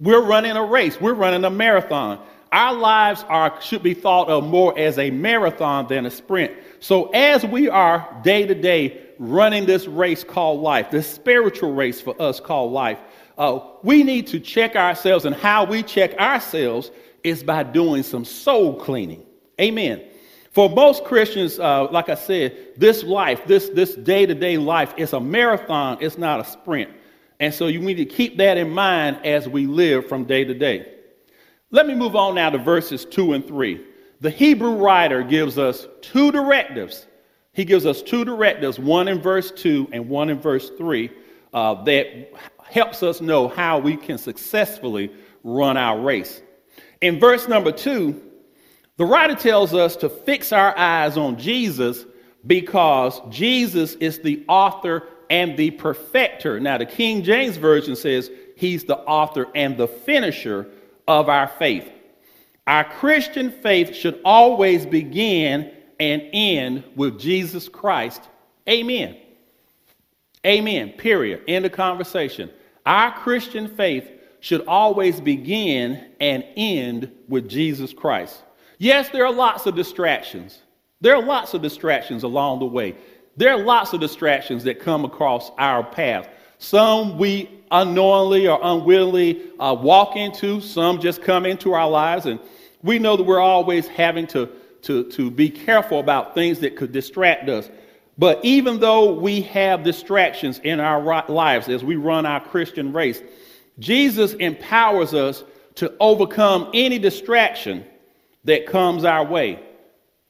We're 0.00 0.24
running 0.24 0.52
a 0.52 0.64
race, 0.64 1.00
we're 1.00 1.14
running 1.14 1.44
a 1.44 1.50
marathon. 1.50 2.24
Our 2.52 2.74
lives 2.74 3.24
are, 3.28 3.60
should 3.60 3.82
be 3.82 3.94
thought 3.94 4.28
of 4.28 4.44
more 4.44 4.78
as 4.78 4.98
a 4.98 5.10
marathon 5.10 5.86
than 5.86 6.06
a 6.06 6.10
sprint. 6.10 6.52
So, 6.80 7.10
as 7.10 7.44
we 7.44 7.68
are 7.68 8.08
day 8.22 8.46
to 8.46 8.54
day 8.54 9.02
running 9.18 9.66
this 9.66 9.86
race 9.86 10.24
called 10.24 10.62
life, 10.62 10.90
this 10.90 11.10
spiritual 11.10 11.74
race 11.74 12.00
for 12.00 12.20
us 12.20 12.40
called 12.40 12.72
life, 12.72 12.98
uh, 13.36 13.60
we 13.82 14.02
need 14.02 14.26
to 14.28 14.40
check 14.40 14.76
ourselves, 14.76 15.24
and 15.24 15.34
how 15.34 15.64
we 15.64 15.82
check 15.82 16.14
ourselves 16.18 16.90
is 17.22 17.42
by 17.42 17.62
doing 17.62 18.02
some 18.02 18.24
soul 18.24 18.74
cleaning. 18.80 19.26
Amen. 19.60 20.02
For 20.52 20.70
most 20.70 21.04
Christians, 21.04 21.58
uh, 21.58 21.90
like 21.90 22.08
I 22.08 22.14
said, 22.14 22.56
this 22.76 23.04
life, 23.04 23.44
this 23.46 23.68
this 23.68 23.94
day 23.94 24.24
to 24.24 24.34
day 24.34 24.56
life, 24.56 24.94
is 24.96 25.12
a 25.12 25.20
marathon. 25.20 25.98
It's 26.00 26.16
not 26.16 26.40
a 26.40 26.44
sprint, 26.44 26.90
and 27.40 27.52
so 27.52 27.66
you 27.66 27.80
need 27.80 27.96
to 27.96 28.06
keep 28.06 28.38
that 28.38 28.56
in 28.56 28.70
mind 28.70 29.18
as 29.26 29.46
we 29.46 29.66
live 29.66 30.08
from 30.08 30.24
day 30.24 30.44
to 30.44 30.54
day. 30.54 30.94
Let 31.70 31.86
me 31.86 31.94
move 31.94 32.16
on 32.16 32.34
now 32.34 32.48
to 32.48 32.58
verses 32.58 33.04
two 33.04 33.34
and 33.34 33.46
three. 33.46 33.84
The 34.20 34.30
Hebrew 34.30 34.76
writer 34.76 35.22
gives 35.22 35.58
us 35.58 35.86
two 36.00 36.32
directives. 36.32 37.06
He 37.52 37.64
gives 37.64 37.84
us 37.84 38.02
two 38.02 38.24
directives, 38.24 38.78
one 38.78 39.08
in 39.08 39.20
verse 39.20 39.50
two 39.50 39.86
and 39.92 40.08
one 40.08 40.30
in 40.30 40.40
verse 40.40 40.70
three, 40.78 41.10
uh, 41.52 41.82
that 41.84 42.32
helps 42.64 43.02
us 43.02 43.20
know 43.20 43.48
how 43.48 43.78
we 43.78 43.96
can 43.96 44.16
successfully 44.16 45.12
run 45.44 45.76
our 45.76 46.00
race. 46.00 46.40
In 47.00 47.20
verse 47.20 47.48
number 47.48 47.72
two, 47.72 48.22
the 48.96 49.04
writer 49.04 49.34
tells 49.34 49.74
us 49.74 49.94
to 49.96 50.08
fix 50.08 50.52
our 50.52 50.76
eyes 50.76 51.16
on 51.16 51.38
Jesus 51.38 52.04
because 52.46 53.20
Jesus 53.28 53.94
is 53.94 54.20
the 54.20 54.44
author 54.48 55.06
and 55.30 55.56
the 55.56 55.70
perfecter. 55.72 56.58
Now, 56.58 56.78
the 56.78 56.86
King 56.86 57.22
James 57.22 57.56
Version 57.56 57.94
says 57.94 58.30
he's 58.56 58.84
the 58.84 58.98
author 58.98 59.48
and 59.54 59.76
the 59.76 59.86
finisher 59.86 60.66
of 61.08 61.28
our 61.28 61.48
faith. 61.48 61.90
Our 62.68 62.84
Christian 62.84 63.50
faith 63.50 63.94
should 63.94 64.20
always 64.24 64.86
begin 64.86 65.72
and 65.98 66.22
end 66.32 66.84
with 66.94 67.18
Jesus 67.18 67.68
Christ. 67.68 68.22
Amen. 68.68 69.16
Amen. 70.46 70.90
Period. 70.90 71.42
End 71.48 71.64
of 71.64 71.72
conversation. 71.72 72.50
Our 72.86 73.12
Christian 73.12 73.68
faith 73.68 74.08
should 74.40 74.66
always 74.66 75.20
begin 75.20 76.12
and 76.20 76.44
end 76.56 77.10
with 77.28 77.48
Jesus 77.48 77.92
Christ. 77.92 78.42
Yes, 78.78 79.08
there 79.08 79.26
are 79.26 79.32
lots 79.32 79.66
of 79.66 79.74
distractions. 79.74 80.60
There 81.00 81.16
are 81.16 81.22
lots 81.22 81.54
of 81.54 81.62
distractions 81.62 82.22
along 82.22 82.60
the 82.60 82.66
way. 82.66 82.96
There 83.36 83.52
are 83.52 83.58
lots 83.58 83.92
of 83.92 84.00
distractions 84.00 84.64
that 84.64 84.78
come 84.78 85.04
across 85.04 85.50
our 85.58 85.82
path. 85.82 86.28
Some 86.58 87.18
we 87.18 87.57
unknowingly 87.70 88.48
or 88.48 88.58
unwillingly 88.62 89.42
uh, 89.58 89.74
walk 89.74 90.16
into, 90.16 90.60
some 90.60 91.00
just 91.00 91.22
come 91.22 91.46
into 91.46 91.72
our 91.72 91.88
lives. 91.88 92.26
And 92.26 92.40
we 92.82 92.98
know 92.98 93.16
that 93.16 93.22
we're 93.22 93.40
always 93.40 93.86
having 93.88 94.26
to, 94.28 94.48
to, 94.82 95.04
to 95.12 95.30
be 95.30 95.50
careful 95.50 96.00
about 96.00 96.34
things 96.34 96.60
that 96.60 96.76
could 96.76 96.92
distract 96.92 97.48
us. 97.48 97.70
But 98.16 98.44
even 98.44 98.80
though 98.80 99.12
we 99.12 99.42
have 99.42 99.84
distractions 99.84 100.58
in 100.64 100.80
our 100.80 101.24
lives 101.28 101.68
as 101.68 101.84
we 101.84 101.96
run 101.96 102.26
our 102.26 102.40
Christian 102.40 102.92
race, 102.92 103.22
Jesus 103.78 104.34
empowers 104.34 105.14
us 105.14 105.44
to 105.76 105.94
overcome 106.00 106.70
any 106.74 106.98
distraction 106.98 107.84
that 108.44 108.66
comes 108.66 109.04
our 109.04 109.24
way. 109.24 109.60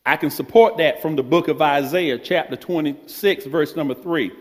I 0.05 0.16
can 0.16 0.31
support 0.31 0.79
that 0.79 1.01
from 1.01 1.16
the 1.16 1.22
book 1.22 1.48
of 1.48 1.62
Isaiah, 1.62 2.18
chapter 2.18 2.57
26, 2.57 3.46
verse 3.46 3.77
number 3.77 3.94
3. 3.94 4.33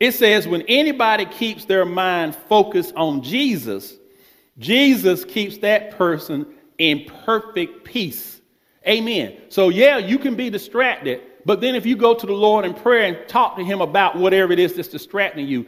It 0.00 0.12
says, 0.12 0.46
when 0.46 0.62
anybody 0.62 1.26
keeps 1.26 1.64
their 1.64 1.84
mind 1.84 2.34
focused 2.34 2.94
on 2.94 3.22
Jesus, 3.22 3.94
Jesus 4.58 5.24
keeps 5.24 5.58
that 5.58 5.96
person 5.96 6.46
in 6.78 7.04
perfect 7.24 7.84
peace. 7.84 8.40
Amen. 8.86 9.36
So, 9.48 9.68
yeah, 9.68 9.98
you 9.98 10.18
can 10.18 10.36
be 10.36 10.50
distracted, 10.50 11.22
but 11.44 11.60
then 11.60 11.74
if 11.74 11.84
you 11.84 11.96
go 11.96 12.14
to 12.14 12.26
the 12.26 12.32
Lord 12.32 12.64
in 12.64 12.74
prayer 12.74 13.04
and 13.04 13.28
talk 13.28 13.56
to 13.56 13.64
Him 13.64 13.80
about 13.80 14.16
whatever 14.16 14.52
it 14.52 14.58
is 14.58 14.74
that's 14.74 14.88
distracting 14.88 15.48
you, 15.48 15.66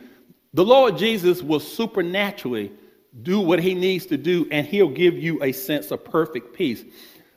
the 0.55 0.65
Lord 0.65 0.97
Jesus 0.97 1.43
will 1.43 1.61
supernaturally 1.61 2.73
do 3.23 3.41
what 3.41 3.61
he 3.61 3.75
needs 3.75 4.07
to 4.07 4.17
do, 4.17 4.47
and 4.51 4.67
he'll 4.67 4.89
give 4.89 5.19
you 5.19 5.43
a 5.43 5.53
sense 5.53 5.91
of 5.91 6.05
perfect 6.05 6.55
peace. 6.55 6.85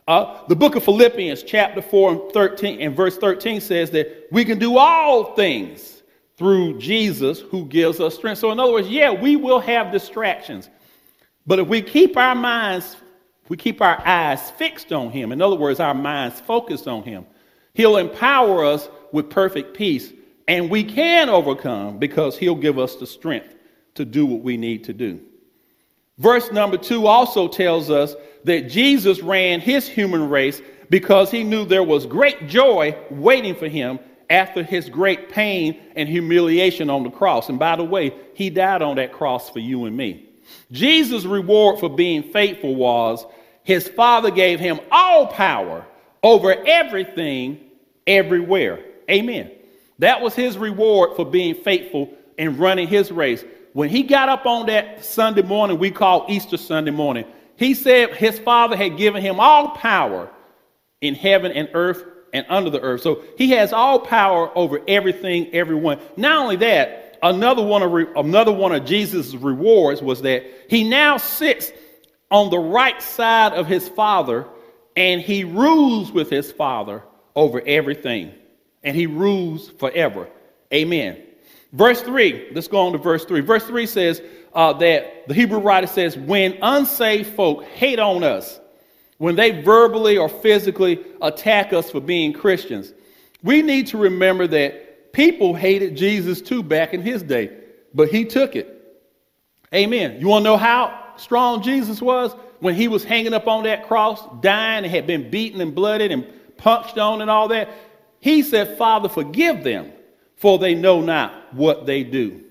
Uh, 0.07 0.45
the 0.47 0.55
book 0.55 0.75
of 0.75 0.83
Philippians, 0.83 1.43
chapter 1.43 1.81
4 1.81 2.11
and 2.11 2.31
13, 2.31 2.81
and 2.81 2.95
verse 2.95 3.17
13 3.17 3.61
says 3.61 3.91
that 3.91 4.27
we 4.31 4.45
can 4.45 4.59
do 4.59 4.77
all 4.77 5.33
things 5.35 5.92
through 6.37 6.79
Jesus 6.79 7.39
who 7.39 7.65
gives 7.65 7.99
us 7.99 8.15
strength. 8.15 8.39
So, 8.39 8.51
in 8.51 8.59
other 8.59 8.71
words, 8.71 8.89
yeah, 8.89 9.11
we 9.11 9.35
will 9.35 9.59
have 9.59 9.91
distractions. 9.91 10.69
But 11.45 11.59
if 11.59 11.67
we 11.67 11.81
keep 11.81 12.17
our 12.17 12.35
minds 12.35 12.95
we 13.49 13.57
keep 13.57 13.81
our 13.81 14.01
eyes 14.07 14.51
fixed 14.51 14.93
on 14.93 15.11
Him, 15.11 15.31
in 15.31 15.41
other 15.41 15.55
words, 15.55 15.79
our 15.79 15.93
minds 15.93 16.39
focused 16.39 16.87
on 16.87 17.03
Him, 17.03 17.25
He'll 17.73 17.97
empower 17.97 18.63
us 18.63 18.89
with 19.11 19.29
perfect 19.29 19.75
peace, 19.75 20.11
and 20.47 20.69
we 20.69 20.83
can 20.83 21.29
overcome 21.29 21.99
because 21.99 22.37
He'll 22.37 22.55
give 22.55 22.79
us 22.79 22.95
the 22.95 23.07
strength 23.07 23.55
to 23.95 24.05
do 24.05 24.25
what 24.25 24.41
we 24.41 24.57
need 24.57 24.85
to 24.85 24.93
do. 24.93 25.19
Verse 26.17 26.51
number 26.51 26.77
two 26.77 27.07
also 27.07 27.47
tells 27.47 27.89
us 27.89 28.15
that 28.43 28.69
Jesus 28.69 29.21
ran 29.21 29.59
his 29.59 29.87
human 29.87 30.29
race 30.29 30.61
because 30.89 31.31
he 31.31 31.43
knew 31.43 31.65
there 31.65 31.83
was 31.83 32.05
great 32.05 32.47
joy 32.47 32.95
waiting 33.09 33.55
for 33.55 33.67
him 33.67 33.99
after 34.33 34.63
his 34.63 34.89
great 34.89 35.29
pain 35.29 35.79
and 35.95 36.09
humiliation 36.09 36.89
on 36.89 37.03
the 37.03 37.09
cross. 37.11 37.49
And 37.49 37.59
by 37.59 37.75
the 37.75 37.83
way, 37.83 38.15
he 38.33 38.49
died 38.49 38.81
on 38.81 38.95
that 38.95 39.13
cross 39.13 39.47
for 39.47 39.59
you 39.59 39.85
and 39.85 39.95
me. 39.95 40.27
Jesus' 40.71 41.23
reward 41.23 41.79
for 41.79 41.87
being 41.87 42.23
faithful 42.23 42.73
was 42.73 43.27
his 43.63 43.87
Father 43.87 44.31
gave 44.31 44.59
him 44.59 44.79
all 44.91 45.27
power 45.27 45.85
over 46.23 46.51
everything, 46.65 47.59
everywhere. 48.07 48.83
Amen. 49.09 49.51
That 49.99 50.21
was 50.21 50.33
his 50.33 50.57
reward 50.57 51.15
for 51.15 51.25
being 51.25 51.53
faithful 51.53 52.11
and 52.39 52.57
running 52.57 52.87
his 52.87 53.11
race. 53.11 53.45
When 53.73 53.89
he 53.89 54.01
got 54.01 54.29
up 54.29 54.47
on 54.47 54.65
that 54.65 55.05
Sunday 55.05 55.43
morning, 55.43 55.77
we 55.77 55.91
call 55.91 56.25
Easter 56.27 56.57
Sunday 56.57 56.91
morning, 56.91 57.25
he 57.55 57.75
said 57.75 58.15
his 58.15 58.39
Father 58.39 58.75
had 58.75 58.97
given 58.97 59.21
him 59.21 59.39
all 59.39 59.69
power 59.69 60.31
in 61.01 61.13
heaven 61.13 61.51
and 61.51 61.69
earth 61.75 62.03
and 62.33 62.45
under 62.49 62.69
the 62.69 62.81
earth. 62.81 63.01
So 63.01 63.23
he 63.37 63.51
has 63.51 63.71
all 63.71 63.99
power 63.99 64.51
over 64.57 64.81
everything, 64.87 65.53
everyone. 65.53 65.99
Not 66.17 66.41
only 66.41 66.55
that, 66.57 67.19
another 67.21 67.63
one 67.63 67.83
of, 67.83 67.93
another 68.17 68.51
one 68.51 68.73
of 68.73 68.85
Jesus' 68.85 69.33
rewards 69.35 70.01
was 70.01 70.21
that 70.23 70.43
he 70.67 70.83
now 70.83 71.17
sits 71.17 71.71
on 72.29 72.49
the 72.49 72.59
right 72.59 73.01
side 73.01 73.53
of 73.53 73.67
his 73.67 73.87
Father 73.87 74.47
and 74.95 75.21
he 75.21 75.43
rules 75.43 76.11
with 76.11 76.29
his 76.29 76.51
Father 76.51 77.03
over 77.35 77.61
everything. 77.65 78.33
And 78.83 78.95
he 78.97 79.07
rules 79.07 79.69
forever. 79.69 80.27
Amen. 80.73 81.21
Verse 81.71 82.01
3, 82.01 82.49
let's 82.53 82.67
go 82.67 82.85
on 82.85 82.91
to 82.91 82.97
verse 82.97 83.25
3. 83.25 83.41
Verse 83.41 83.65
3 83.65 83.87
says 83.87 84.21
uh, 84.53 84.73
that 84.73 85.27
the 85.27 85.33
Hebrew 85.33 85.59
writer 85.59 85.87
says, 85.87 86.17
When 86.17 86.57
unsaved 86.61 87.35
folk 87.35 87.63
hate 87.63 87.99
on 87.99 88.23
us, 88.23 88.59
when 89.17 89.35
they 89.35 89.61
verbally 89.61 90.17
or 90.17 90.29
physically 90.29 91.03
attack 91.21 91.73
us 91.73 91.91
for 91.91 91.99
being 91.99 92.33
Christians, 92.33 92.93
we 93.43 93.61
need 93.61 93.87
to 93.87 93.97
remember 93.97 94.47
that 94.47 95.13
people 95.13 95.53
hated 95.53 95.95
Jesus 95.95 96.41
too 96.41 96.63
back 96.63 96.93
in 96.93 97.01
his 97.01 97.21
day, 97.21 97.51
but 97.93 98.09
he 98.09 98.25
took 98.25 98.55
it. 98.55 98.69
Amen. 99.73 100.19
You 100.19 100.27
want 100.27 100.43
to 100.43 100.51
know 100.51 100.57
how 100.57 101.13
strong 101.17 101.61
Jesus 101.61 102.01
was? 102.01 102.33
When 102.59 102.75
he 102.75 102.87
was 102.87 103.03
hanging 103.03 103.33
up 103.33 103.47
on 103.47 103.63
that 103.63 103.87
cross, 103.87 104.21
dying, 104.41 104.85
and 104.85 104.93
had 104.93 105.05
been 105.05 105.29
beaten 105.29 105.59
and 105.59 105.75
blooded 105.75 106.11
and 106.11 106.25
punched 106.57 106.97
on 106.97 107.21
and 107.21 107.29
all 107.29 107.49
that. 107.49 107.69
He 108.19 108.41
said, 108.41 108.77
Father, 108.77 109.09
forgive 109.09 109.63
them, 109.63 109.91
for 110.37 110.57
they 110.57 110.75
know 110.75 111.01
not 111.01 111.53
what 111.53 111.85
they 111.85 112.03
do. 112.03 112.41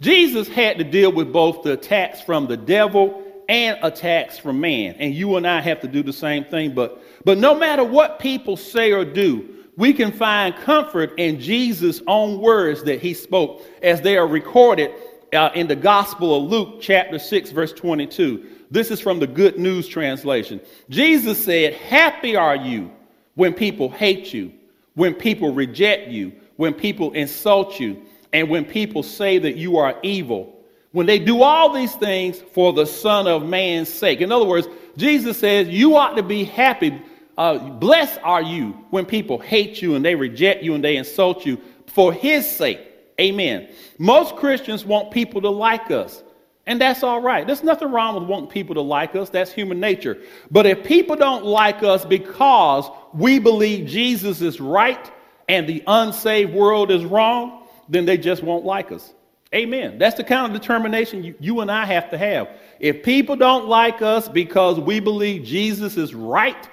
Jesus 0.00 0.48
had 0.48 0.78
to 0.78 0.84
deal 0.84 1.12
with 1.12 1.32
both 1.32 1.62
the 1.62 1.72
attacks 1.72 2.20
from 2.20 2.46
the 2.46 2.56
devil 2.56 3.23
and 3.48 3.78
attacks 3.82 4.38
from 4.38 4.60
man. 4.60 4.96
And 4.98 5.14
you 5.14 5.36
and 5.36 5.46
I 5.46 5.60
have 5.60 5.80
to 5.80 5.88
do 5.88 6.02
the 6.02 6.12
same 6.12 6.44
thing. 6.44 6.74
But, 6.74 7.02
but 7.24 7.38
no 7.38 7.54
matter 7.54 7.84
what 7.84 8.18
people 8.18 8.56
say 8.56 8.92
or 8.92 9.04
do, 9.04 9.48
we 9.76 9.92
can 9.92 10.12
find 10.12 10.54
comfort 10.56 11.14
in 11.18 11.40
Jesus' 11.40 12.00
own 12.06 12.40
words 12.40 12.84
that 12.84 13.00
he 13.00 13.12
spoke 13.12 13.62
as 13.82 14.00
they 14.00 14.16
are 14.16 14.26
recorded 14.26 14.92
uh, 15.32 15.50
in 15.54 15.66
the 15.66 15.76
Gospel 15.76 16.36
of 16.36 16.50
Luke, 16.50 16.80
chapter 16.80 17.18
6, 17.18 17.50
verse 17.50 17.72
22. 17.72 18.46
This 18.70 18.90
is 18.90 19.00
from 19.00 19.18
the 19.18 19.26
Good 19.26 19.58
News 19.58 19.88
translation. 19.88 20.60
Jesus 20.88 21.44
said, 21.44 21.74
Happy 21.74 22.36
are 22.36 22.56
you 22.56 22.90
when 23.34 23.52
people 23.52 23.88
hate 23.88 24.32
you, 24.32 24.52
when 24.94 25.14
people 25.14 25.52
reject 25.52 26.08
you, 26.08 26.32
when 26.56 26.72
people 26.72 27.12
insult 27.12 27.80
you, 27.80 28.02
and 28.32 28.48
when 28.48 28.64
people 28.64 29.02
say 29.02 29.38
that 29.38 29.56
you 29.56 29.76
are 29.76 29.96
evil 30.02 30.53
when 30.94 31.06
they 31.06 31.18
do 31.18 31.42
all 31.42 31.72
these 31.72 31.92
things 31.96 32.40
for 32.52 32.72
the 32.72 32.86
Son 32.86 33.26
of 33.26 33.44
Man's 33.44 33.88
sake. 33.88 34.20
In 34.20 34.30
other 34.30 34.44
words, 34.44 34.68
Jesus 34.96 35.36
says 35.36 35.68
you 35.68 35.96
ought 35.96 36.14
to 36.14 36.22
be 36.22 36.44
happy. 36.44 37.02
Uh, 37.36 37.58
blessed 37.58 38.20
are 38.22 38.40
you 38.40 38.68
when 38.90 39.04
people 39.04 39.40
hate 39.40 39.82
you 39.82 39.96
and 39.96 40.04
they 40.04 40.14
reject 40.14 40.62
you 40.62 40.72
and 40.72 40.84
they 40.84 40.96
insult 40.96 41.44
you 41.44 41.60
for 41.88 42.12
his 42.12 42.48
sake. 42.48 42.78
Amen. 43.20 43.68
Most 43.98 44.36
Christians 44.36 44.84
want 44.84 45.10
people 45.10 45.40
to 45.40 45.50
like 45.50 45.90
us. 45.90 46.22
And 46.64 46.80
that's 46.80 47.02
all 47.02 47.20
right. 47.20 47.44
There's 47.44 47.64
nothing 47.64 47.90
wrong 47.90 48.14
with 48.14 48.28
wanting 48.28 48.50
people 48.50 48.76
to 48.76 48.80
like 48.80 49.16
us. 49.16 49.30
That's 49.30 49.50
human 49.50 49.80
nature. 49.80 50.18
But 50.52 50.64
if 50.64 50.84
people 50.84 51.16
don't 51.16 51.44
like 51.44 51.82
us 51.82 52.04
because 52.04 52.88
we 53.12 53.40
believe 53.40 53.88
Jesus 53.88 54.40
is 54.40 54.60
right 54.60 55.10
and 55.48 55.68
the 55.68 55.82
unsaved 55.88 56.54
world 56.54 56.92
is 56.92 57.04
wrong, 57.04 57.66
then 57.88 58.04
they 58.04 58.16
just 58.16 58.44
won't 58.44 58.64
like 58.64 58.92
us. 58.92 59.12
Amen. 59.54 59.98
That's 59.98 60.16
the 60.16 60.24
kind 60.24 60.52
of 60.52 60.60
determination 60.60 61.22
you, 61.22 61.34
you, 61.38 61.60
and 61.60 61.70
I 61.70 61.84
have 61.86 62.10
to 62.10 62.18
have. 62.18 62.48
If 62.80 63.04
people 63.04 63.36
don't 63.36 63.68
like 63.68 64.02
us 64.02 64.28
because 64.28 64.80
we 64.80 64.98
believe 64.98 65.44
Jesus 65.44 65.96
is 65.96 66.12
right 66.12 66.68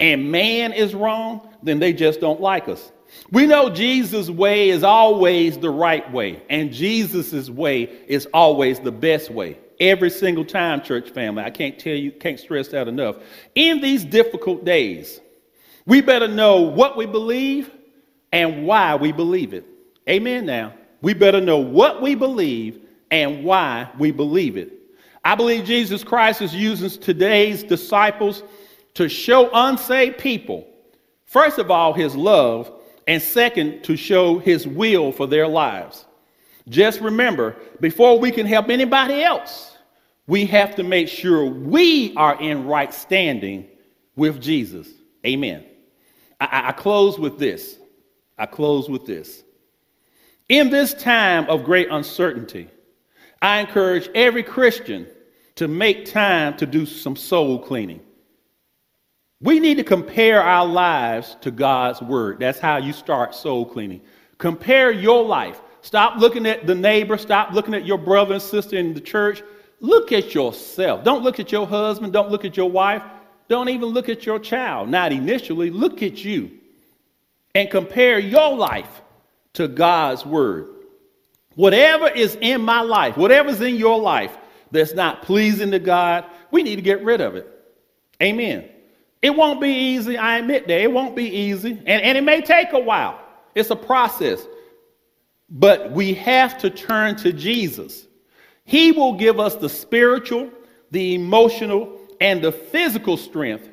and 0.00 0.32
man 0.32 0.72
is 0.72 0.94
wrong, 0.94 1.54
then 1.62 1.78
they 1.78 1.92
just 1.92 2.20
don't 2.20 2.40
like 2.40 2.66
us. 2.66 2.92
We 3.30 3.46
know 3.46 3.68
Jesus' 3.68 4.30
way 4.30 4.70
is 4.70 4.82
always 4.82 5.58
the 5.58 5.70
right 5.70 6.10
way, 6.10 6.42
and 6.48 6.72
Jesus' 6.72 7.50
way 7.50 7.82
is 8.08 8.26
always 8.32 8.80
the 8.80 8.90
best 8.90 9.30
way. 9.30 9.58
Every 9.78 10.10
single 10.10 10.44
time, 10.44 10.80
church 10.80 11.10
family. 11.10 11.42
I 11.42 11.50
can't 11.50 11.78
tell 11.78 11.94
you, 11.94 12.10
can't 12.10 12.40
stress 12.40 12.68
that 12.68 12.88
enough. 12.88 13.16
In 13.54 13.82
these 13.82 14.04
difficult 14.04 14.64
days, 14.64 15.20
we 15.84 16.00
better 16.00 16.28
know 16.28 16.62
what 16.62 16.96
we 16.96 17.06
believe 17.06 17.70
and 18.32 18.66
why 18.66 18.96
we 18.96 19.12
believe 19.12 19.52
it. 19.52 19.66
Amen 20.08 20.46
now 20.46 20.72
we 21.04 21.12
better 21.12 21.40
know 21.40 21.58
what 21.58 22.00
we 22.00 22.14
believe 22.14 22.80
and 23.10 23.44
why 23.44 23.90
we 23.98 24.10
believe 24.10 24.56
it. 24.56 24.72
I 25.22 25.34
believe 25.34 25.66
Jesus 25.66 26.02
Christ 26.02 26.40
is 26.40 26.54
using 26.54 26.88
today's 26.98 27.62
disciples 27.62 28.42
to 28.94 29.10
show 29.10 29.50
unsaved 29.52 30.16
people, 30.16 30.66
first 31.26 31.58
of 31.58 31.70
all, 31.70 31.92
his 31.92 32.16
love, 32.16 32.72
and 33.06 33.20
second, 33.20 33.82
to 33.84 33.96
show 33.96 34.38
his 34.38 34.66
will 34.66 35.12
for 35.12 35.26
their 35.26 35.46
lives. 35.46 36.06
Just 36.70 37.02
remember, 37.02 37.54
before 37.80 38.18
we 38.18 38.30
can 38.30 38.46
help 38.46 38.70
anybody 38.70 39.22
else, 39.22 39.76
we 40.26 40.46
have 40.46 40.74
to 40.76 40.82
make 40.82 41.08
sure 41.08 41.44
we 41.44 42.16
are 42.16 42.40
in 42.40 42.64
right 42.64 42.94
standing 42.94 43.68
with 44.16 44.40
Jesus. 44.40 44.88
Amen. 45.26 45.66
I, 46.40 46.68
I 46.68 46.72
close 46.72 47.18
with 47.18 47.38
this. 47.38 47.76
I 48.38 48.46
close 48.46 48.88
with 48.88 49.04
this. 49.04 49.44
In 50.48 50.68
this 50.68 50.92
time 50.92 51.48
of 51.48 51.64
great 51.64 51.88
uncertainty, 51.90 52.68
I 53.40 53.60
encourage 53.60 54.10
every 54.14 54.42
Christian 54.42 55.06
to 55.56 55.68
make 55.68 56.04
time 56.06 56.56
to 56.58 56.66
do 56.66 56.84
some 56.84 57.16
soul 57.16 57.58
cleaning. 57.58 58.00
We 59.40 59.58
need 59.58 59.76
to 59.76 59.84
compare 59.84 60.42
our 60.42 60.66
lives 60.66 61.36
to 61.42 61.50
God's 61.50 62.02
word. 62.02 62.40
That's 62.40 62.58
how 62.58 62.76
you 62.76 62.92
start 62.92 63.34
soul 63.34 63.64
cleaning. 63.64 64.02
Compare 64.38 64.90
your 64.90 65.24
life. 65.24 65.60
Stop 65.80 66.18
looking 66.18 66.46
at 66.46 66.66
the 66.66 66.74
neighbor. 66.74 67.16
Stop 67.16 67.52
looking 67.52 67.74
at 67.74 67.86
your 67.86 67.98
brother 67.98 68.34
and 68.34 68.42
sister 68.42 68.76
in 68.76 68.94
the 68.94 69.00
church. 69.00 69.42
Look 69.80 70.12
at 70.12 70.34
yourself. 70.34 71.04
Don't 71.04 71.22
look 71.22 71.40
at 71.40 71.52
your 71.52 71.66
husband. 71.66 72.12
Don't 72.12 72.30
look 72.30 72.44
at 72.44 72.56
your 72.56 72.70
wife. 72.70 73.02
Don't 73.48 73.68
even 73.68 73.88
look 73.90 74.08
at 74.08 74.24
your 74.26 74.38
child. 74.38 74.88
Not 74.88 75.12
initially. 75.12 75.70
Look 75.70 76.02
at 76.02 76.24
you 76.24 76.50
and 77.54 77.70
compare 77.70 78.18
your 78.18 78.56
life 78.56 79.02
to 79.54 79.68
God's 79.68 80.24
word. 80.24 80.68
Whatever 81.54 82.08
is 82.08 82.36
in 82.40 82.62
my 82.62 82.80
life, 82.80 83.16
whatever's 83.16 83.60
in 83.60 83.76
your 83.76 84.00
life 84.00 84.36
that's 84.70 84.94
not 84.94 85.22
pleasing 85.22 85.70
to 85.70 85.78
God, 85.78 86.24
we 86.50 86.62
need 86.62 86.76
to 86.76 86.82
get 86.82 87.02
rid 87.02 87.20
of 87.20 87.36
it. 87.36 87.48
Amen. 88.22 88.68
It 89.22 89.34
won't 89.34 89.60
be 89.60 89.70
easy. 89.70 90.18
I 90.18 90.38
admit 90.38 90.66
that. 90.68 90.80
It 90.80 90.92
won't 90.92 91.16
be 91.16 91.24
easy. 91.24 91.70
And, 91.70 92.02
and 92.02 92.18
it 92.18 92.24
may 92.24 92.42
take 92.42 92.72
a 92.72 92.78
while. 92.78 93.20
It's 93.54 93.70
a 93.70 93.76
process. 93.76 94.46
But 95.48 95.92
we 95.92 96.14
have 96.14 96.58
to 96.58 96.70
turn 96.70 97.16
to 97.16 97.32
Jesus. 97.32 98.06
He 98.64 98.92
will 98.92 99.14
give 99.14 99.38
us 99.38 99.56
the 99.56 99.68
spiritual, 99.68 100.50
the 100.90 101.14
emotional, 101.14 101.98
and 102.20 102.42
the 102.42 102.52
physical 102.52 103.16
strength 103.16 103.68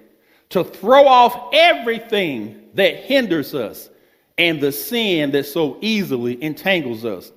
to 0.49 0.63
throw 0.63 1.07
off 1.07 1.49
everything 1.53 2.69
that 2.75 2.97
hinders 2.97 3.55
us 3.55 3.89
and 4.37 4.61
the 4.61 4.71
sin 4.71 5.31
that 5.31 5.45
so 5.45 5.77
easily 5.81 6.41
entangles 6.43 7.05
us. 7.05 7.31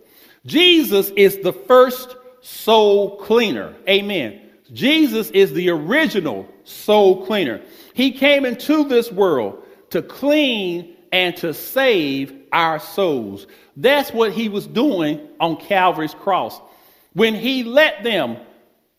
Jesus 0.47 1.11
is 1.11 1.38
the 1.38 1.53
first 1.53 2.16
soul 2.40 3.16
cleaner. 3.16 3.74
Amen. 3.88 4.40
Jesus 4.72 5.30
is 5.30 5.53
the 5.53 5.70
original 5.70 6.49
soul 6.64 7.26
cleaner. 7.26 7.61
He 7.95 8.12
came 8.12 8.45
into 8.45 8.84
this 8.84 9.11
world 9.12 9.62
to 9.90 10.03
clean 10.03 10.97
and 11.12 11.36
to 11.38 11.55
save 11.55 12.34
our 12.53 12.78
souls. 12.78 13.47
That's 13.76 14.12
what 14.12 14.32
he 14.32 14.49
was 14.49 14.66
doing 14.66 15.28
on 15.40 15.57
Calvary's 15.57 16.14
cross. 16.14 16.61
When 17.12 17.34
he 17.34 17.62
let 17.62 18.03
them 18.03 18.38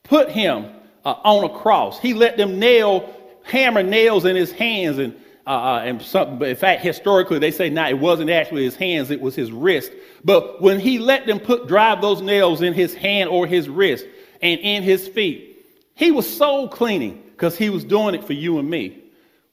put 0.04 0.30
him 0.30 0.72
uh, 1.06 1.16
on 1.24 1.44
a 1.44 1.50
cross. 1.50 2.00
He 2.00 2.14
let 2.14 2.38
them 2.38 2.60
nail, 2.60 3.14
hammer 3.44 3.84
nails 3.84 4.26
in 4.26 4.36
his 4.36 4.52
hands 4.52 4.98
and 4.98 5.16
uh, 5.48 5.50
uh 5.50 5.82
and 5.84 6.02
some, 6.02 6.42
in 6.42 6.56
fact, 6.56 6.82
historically, 6.82 7.40
they 7.40 7.52
say 7.52 7.70
now 7.70 7.88
it 7.88 8.00
wasn't 8.00 8.30
actually 8.30 8.64
his 8.64 8.76
hands, 8.76 9.12
it 9.12 9.22
was 9.22 9.36
his 9.36 9.52
wrist. 9.52 9.92
But 10.24 10.62
when 10.62 10.80
he 10.80 11.00
let 11.00 11.26
them 11.26 11.40
put 11.40 11.68
drive 11.68 12.02
those 12.02 12.22
nails 12.22 12.62
in 12.62 12.74
his 12.74 12.94
hand 12.94 13.30
or 13.30 13.46
his 13.48 13.70
wrist 13.70 14.06
and 14.42 14.60
in 14.60 14.84
his 14.84 15.08
feet, 15.08 15.66
he 15.96 16.12
was 16.12 16.28
soul 16.38 16.68
cleaning 16.68 17.24
because 17.32 17.58
he 17.58 17.70
was 17.70 17.84
doing 17.84 18.16
it 18.16 18.24
for 18.24 18.34
you 18.34 18.60
and 18.60 18.70
me. 18.70 19.04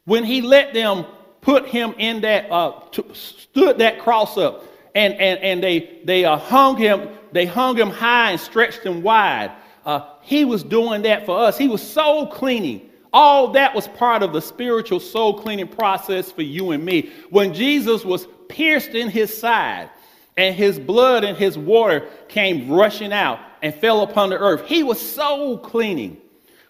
When 0.05 0.25
he 0.25 0.41
let 0.41 0.75
them 0.75 1.07
put 1.41 1.67
him 1.67 1.95
in 1.99 2.23
that, 2.23 2.51
uh, 2.51 2.73
t- 2.91 3.05
stood 3.13 3.79
that 3.79 4.01
cross 4.01 4.39
up, 4.39 4.65
and, 4.95 5.15
and, 5.15 5.39
and 5.41 5.63
they, 5.63 6.01
they 6.05 6.25
uh, 6.25 6.37
hung 6.37 6.77
him, 6.77 7.09
they 7.33 7.47
hung 7.47 7.77
him 7.77 7.91
high 7.91 8.33
and 8.33 8.41
stretched 8.41 8.83
him 8.83 9.03
wide. 9.03 9.53
Uh, 9.85 10.09
he 10.21 10.45
was 10.45 10.63
doing 10.63 11.03
that 11.03 11.27
for 11.27 11.39
us. 11.39 11.59
He 11.59 11.69
was 11.69 11.83
soul 11.83 12.27
cleaning. 12.27 12.89
All 13.13 13.49
that 13.49 13.75
was 13.75 13.89
part 13.89 14.23
of 14.23 14.33
the 14.33 14.41
spiritual 14.41 15.01
soul 15.01 15.35
cleaning 15.35 15.69
process 15.69 16.33
for 16.33 16.43
you 16.43 16.71
and 16.71 16.85
me. 16.85 17.11
When 17.31 17.53
Jesus 17.53 18.05
was 18.05 18.27
pierced 18.49 18.91
in 18.91 19.11
his 19.11 19.37
side 19.37 19.91
and 20.37 20.55
his 20.55 20.79
blood 20.79 21.25
and 21.25 21.37
his 21.37 21.59
water 21.59 22.09
came 22.29 22.71
rushing 22.71 23.13
out 23.13 23.39
and 23.61 23.75
fell 23.75 24.03
upon 24.03 24.31
the 24.31 24.39
earth, 24.39 24.67
he 24.67 24.83
was 24.83 24.99
soul 25.01 25.59
cleaning. 25.59 26.17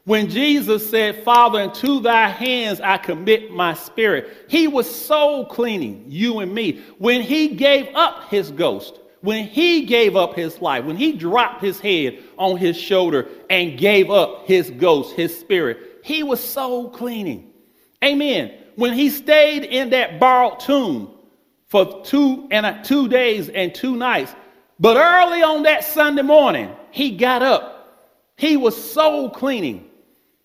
When 0.05 0.29
Jesus 0.29 0.91
said, 0.91 1.23
Father, 1.23 1.61
into 1.61 2.01
thy 2.01 2.27
hands 2.27 2.81
I 2.81 2.97
commit 2.97 3.53
my 3.53 3.75
spirit, 3.75 4.47
he 4.49 4.67
was 4.67 4.93
soul 4.93 5.47
cleaning 5.47 6.07
you 6.09 6.41
and 6.41 6.53
me. 6.53 6.81
When 6.99 7.21
he 7.21 7.49
gave 7.49 7.95
up 7.95 8.29
his 8.29 8.51
ghost, 8.51 8.99
when 9.21 9.45
he 9.45 9.85
gave 9.85 10.17
up 10.17 10.35
his 10.35 10.61
life, 10.61 10.85
when 10.85 10.97
he 10.97 11.13
dropped 11.13 11.63
his 11.63 11.79
head 11.79 12.19
on 12.37 12.57
his 12.57 12.77
shoulder 12.77 13.29
and 13.49 13.79
gave 13.79 14.11
up 14.11 14.49
his 14.49 14.71
ghost, 14.71 15.15
his 15.15 15.39
spirit, 15.39 15.92
he 16.03 16.23
was 16.23 16.43
soul 16.43 16.91
cleaning. 16.91 17.51
Amen. 18.05 18.53
When 18.77 18.93
he 18.93 19.09
stayed 19.09 19.65
in 19.65 19.91
that 19.91 20.19
borrowed 20.19 20.61
tomb 20.61 21.11
for 21.67 22.03
two 22.03 22.49
and 22.51 22.85
two 22.85 23.09
days 23.09 23.49
and 23.49 23.75
two 23.75 23.97
nights, 23.97 24.35
but 24.81 24.97
early 24.97 25.43
on 25.43 25.63
that 25.63 25.85
Sunday 25.85 26.23
morning, 26.23 26.75
he 26.91 27.17
got 27.17 27.43
up. 27.43 27.73
He 28.37 28.57
was 28.57 28.93
soul 28.93 29.31
cleaning. 29.31 29.89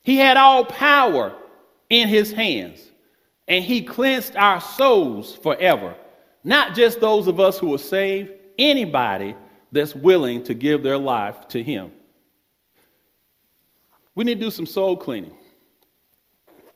He 0.04 0.18
had 0.18 0.38
all 0.38 0.64
power 0.64 1.36
in 1.90 2.08
his 2.08 2.32
hands, 2.32 2.80
and 3.48 3.64
he 3.64 3.82
cleansed 3.82 4.36
our 4.36 4.62
souls 4.62 5.36
forever. 5.38 5.96
Not 6.44 6.76
just 6.76 7.00
those 7.00 7.28
of 7.28 7.40
us 7.40 7.58
who 7.58 7.74
are 7.74 7.80
saved, 7.80 8.32
anybody 8.60 9.36
that's 9.72 9.96
willing 9.96 10.44
to 10.44 10.54
give 10.54 10.84
their 10.84 10.98
life 10.98 11.48
to 11.50 11.64
him. 11.64 11.92
We 14.16 14.24
need 14.24 14.40
to 14.40 14.46
do 14.46 14.52
some 14.52 14.66
soul 14.66 14.96
cleaning. 14.96 15.36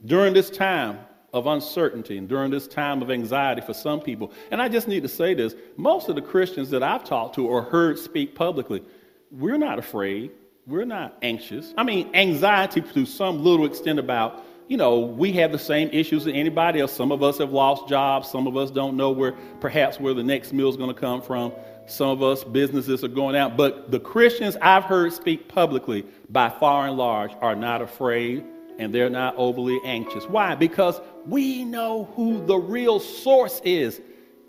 During 0.05 0.33
this 0.33 0.49
time 0.49 0.99
of 1.33 1.47
uncertainty 1.47 2.17
and 2.17 2.27
during 2.27 2.51
this 2.51 2.67
time 2.67 3.01
of 3.01 3.09
anxiety 3.09 3.61
for 3.61 3.73
some 3.73 3.99
people, 4.01 4.31
and 4.51 4.61
I 4.61 4.67
just 4.67 4.87
need 4.87 5.03
to 5.03 5.09
say 5.09 5.33
this 5.33 5.55
most 5.77 6.09
of 6.09 6.15
the 6.15 6.21
Christians 6.21 6.69
that 6.71 6.83
I've 6.83 7.03
talked 7.03 7.35
to 7.35 7.47
or 7.47 7.61
heard 7.61 7.97
speak 7.99 8.35
publicly, 8.35 8.83
we're 9.31 9.57
not 9.57 9.79
afraid 9.79 10.31
we're 10.67 10.85
not 10.85 11.17
anxious. 11.21 11.73
I 11.77 11.83
mean, 11.83 12.09
anxiety 12.13 12.81
to 12.81 13.05
some 13.05 13.43
little 13.43 13.65
extent 13.65 13.99
about, 13.99 14.43
you 14.67 14.77
know, 14.77 14.99
we 14.99 15.33
have 15.33 15.51
the 15.51 15.59
same 15.59 15.89
issues 15.91 16.27
as 16.27 16.33
anybody 16.33 16.79
else. 16.79 16.93
Some 16.93 17.11
of 17.11 17.23
us 17.23 17.39
have 17.39 17.51
lost 17.51 17.89
jobs. 17.89 18.29
Some 18.29 18.47
of 18.47 18.55
us 18.55 18.71
don't 18.71 18.95
know 18.95 19.11
where, 19.11 19.33
perhaps, 19.59 19.99
where 19.99 20.13
the 20.13 20.23
next 20.23 20.53
meal 20.53 20.69
is 20.69 20.77
going 20.77 20.93
to 20.93 20.99
come 20.99 21.21
from. 21.21 21.51
Some 21.87 22.09
of 22.09 22.21
us, 22.21 22.43
businesses 22.43 23.03
are 23.03 23.09
going 23.09 23.35
out. 23.35 23.57
But 23.57 23.91
the 23.91 23.99
Christians 23.99 24.55
I've 24.61 24.83
heard 24.83 25.13
speak 25.13 25.47
publicly, 25.49 26.05
by 26.29 26.49
far 26.49 26.87
and 26.87 26.95
large, 26.95 27.31
are 27.41 27.55
not 27.55 27.81
afraid 27.81 28.45
and 28.81 28.93
they're 28.93 29.09
not 29.09 29.35
overly 29.37 29.79
anxious. 29.83 30.25
Why? 30.25 30.55
Because 30.55 30.99
we 31.25 31.63
know 31.63 32.05
who 32.15 32.45
the 32.45 32.57
real 32.57 32.99
source 32.99 33.61
is. 33.63 34.01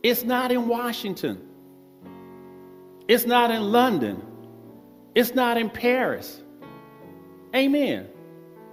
It's 0.02 0.24
not 0.24 0.50
in 0.50 0.68
Washington, 0.68 1.40
it's 3.08 3.26
not 3.26 3.50
in 3.50 3.70
London. 3.70 4.22
It's 5.14 5.34
not 5.34 5.58
in 5.58 5.68
Paris. 5.68 6.42
Amen. 7.54 8.08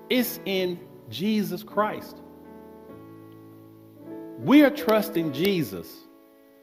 It's 0.09 0.39
in 0.45 0.79
Jesus 1.09 1.63
Christ. 1.63 2.15
We 4.39 4.63
are 4.63 4.69
trusting 4.69 5.33
Jesus 5.33 5.87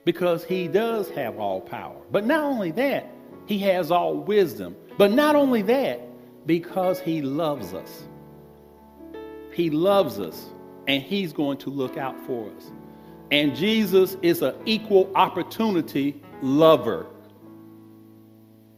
because 0.07 0.45
he 0.45 0.67
does 0.67 1.11
have 1.11 1.39
all 1.39 1.61
power. 1.61 2.01
But 2.11 2.25
not 2.25 2.43
only 2.43 2.71
that, 2.71 3.13
he 3.45 3.59
has 3.59 3.91
all 3.91 4.17
wisdom. 4.17 4.77
But 4.97 5.13
not 5.13 5.37
only 5.37 5.61
that, 5.63 6.01
because 6.47 6.99
he 7.01 7.21
loves 7.21 7.75
us. 7.75 8.09
He 9.57 9.71
loves 9.71 10.21
us 10.21 10.51
and 10.87 11.03
he's 11.03 11.33
going 11.33 11.57
to 11.59 11.71
look 11.71 11.97
out 11.97 12.15
for 12.27 12.51
us. 12.51 12.71
And 13.31 13.57
Jesus 13.57 14.15
is 14.21 14.43
an 14.43 14.55
equal 14.67 15.11
opportunity 15.15 16.21
lover. 16.43 17.07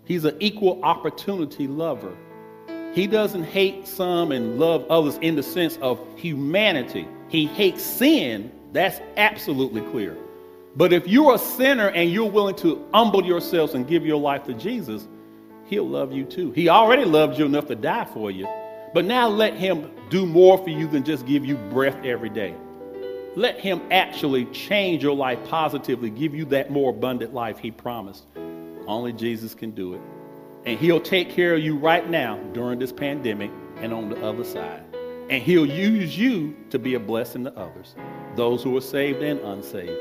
He's 0.05 0.25
an 0.25 0.37
equal 0.39 0.81
opportunity 0.85 1.67
lover. 1.67 2.17
He 2.95 3.09
doesn't 3.09 3.43
hate 3.43 3.89
some 3.89 4.31
and 4.31 4.61
love 4.61 4.87
others 4.89 5.19
in 5.21 5.35
the 5.35 5.43
sense 5.43 5.79
of 5.79 6.01
humanity. 6.17 7.09
He 7.27 7.47
hates 7.47 7.83
sin. 7.83 8.53
That's 8.73 9.01
absolutely 9.17 9.81
clear. 9.91 10.17
But 10.77 10.93
if 10.93 11.09
you're 11.09 11.35
a 11.35 11.39
sinner 11.39 11.89
and 11.89 12.09
you're 12.13 12.31
willing 12.31 12.55
to 12.57 12.87
humble 12.95 13.25
yourselves 13.25 13.75
and 13.75 13.85
give 13.85 14.07
your 14.07 14.21
life 14.21 14.45
to 14.45 14.55
Jesus, 14.55 15.09
He'll 15.65 15.89
love 15.89 16.13
you 16.13 16.25
too. 16.25 16.53
He 16.53 16.69
already 16.69 17.05
loved 17.05 17.37
you 17.37 17.47
enough 17.47 17.67
to 17.67 17.75
die 17.75 18.05
for 18.05 18.31
you. 18.31 18.47
But 18.99 19.05
now 19.05 19.29
let 19.29 19.55
Him 19.55 19.93
do 20.11 20.27
more 20.27 20.59
for 20.59 20.71
you 20.71 20.89
than 20.89 21.05
just 21.05 21.25
give 21.25 21.45
you 21.45 21.55
breath 21.55 22.05
every 22.05 22.31
day. 22.31 22.53
Let 23.37 23.61
Him 23.61 23.81
actually 23.93 24.47
change 24.47 25.05
your 25.05 25.15
life 25.15 25.39
positively, 25.45 26.11
give 26.11 26.35
you 26.35 26.45
that 26.47 26.73
more 26.73 26.91
abundant 26.91 27.33
life 27.33 27.61
He 27.61 27.71
promised. 27.71 28.25
Only 28.89 29.13
Jesus 29.13 29.55
can 29.55 29.71
do 29.71 29.95
it. 29.95 30.01
And 30.67 30.81
He'll 30.81 31.01
take 31.01 31.31
care 31.31 31.55
of 31.55 31.61
you 31.61 31.77
right 31.77 32.11
now 32.11 32.39
during 32.53 32.81
this 32.81 32.91
pandemic 32.91 33.53
and 33.77 33.95
on 33.95 34.09
the 34.09 34.21
other 34.21 34.43
side. 34.43 34.83
And 35.31 35.45
He'll 35.45 35.65
use 35.65 36.19
you 36.19 36.57
to 36.71 36.79
be 36.81 36.95
a 36.95 37.01
blessing 37.01 37.45
to 37.45 37.57
others, 37.57 37.95
those 38.35 38.65
who 38.65 38.77
are 38.77 38.81
saved 38.81 39.23
and 39.23 39.39
unsaved. 39.39 39.93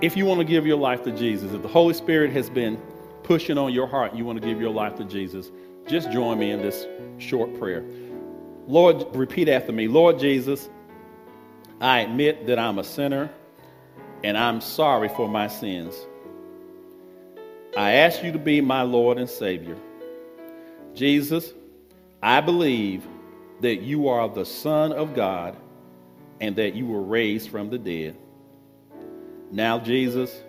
If 0.00 0.16
you 0.16 0.24
want 0.24 0.38
to 0.40 0.46
give 0.46 0.66
your 0.66 0.78
life 0.78 1.02
to 1.02 1.12
Jesus, 1.12 1.52
if 1.52 1.60
the 1.60 1.68
Holy 1.68 1.92
Spirit 1.92 2.32
has 2.32 2.48
been 2.48 2.80
pushing 3.22 3.58
on 3.58 3.70
your 3.70 3.86
heart, 3.86 4.14
you 4.14 4.24
want 4.24 4.40
to 4.40 4.48
give 4.48 4.58
your 4.62 4.72
life 4.72 4.96
to 4.96 5.04
Jesus, 5.04 5.50
just 5.90 6.12
join 6.12 6.38
me 6.38 6.52
in 6.52 6.62
this 6.62 6.86
short 7.18 7.58
prayer. 7.58 7.84
Lord, 8.68 9.04
repeat 9.16 9.48
after 9.48 9.72
me 9.72 9.88
Lord 9.88 10.20
Jesus, 10.20 10.70
I 11.80 12.00
admit 12.00 12.46
that 12.46 12.58
I'm 12.58 12.78
a 12.78 12.84
sinner 12.84 13.30
and 14.22 14.38
I'm 14.38 14.60
sorry 14.60 15.08
for 15.08 15.28
my 15.28 15.48
sins. 15.48 15.94
I 17.76 17.92
ask 17.92 18.22
you 18.22 18.30
to 18.32 18.38
be 18.38 18.60
my 18.60 18.82
Lord 18.82 19.18
and 19.18 19.28
Savior. 19.28 19.76
Jesus, 20.94 21.52
I 22.22 22.40
believe 22.40 23.06
that 23.60 23.82
you 23.82 24.08
are 24.08 24.28
the 24.28 24.44
Son 24.44 24.92
of 24.92 25.14
God 25.14 25.56
and 26.40 26.54
that 26.56 26.74
you 26.74 26.86
were 26.86 27.02
raised 27.02 27.50
from 27.50 27.70
the 27.70 27.78
dead. 27.78 28.16
Now, 29.50 29.78
Jesus, 29.78 30.42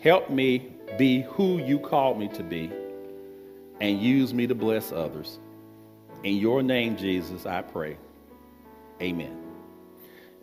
help 0.00 0.30
me 0.30 0.72
be 0.98 1.22
who 1.22 1.58
you 1.58 1.78
called 1.78 2.18
me 2.18 2.28
to 2.28 2.42
be 2.42 2.72
and 3.80 4.00
use 4.00 4.34
me 4.34 4.46
to 4.46 4.54
bless 4.54 4.92
others. 4.92 5.38
In 6.22 6.36
your 6.36 6.62
name, 6.62 6.96
Jesus, 6.96 7.46
I 7.46 7.62
pray. 7.62 7.96
Amen. 9.00 9.36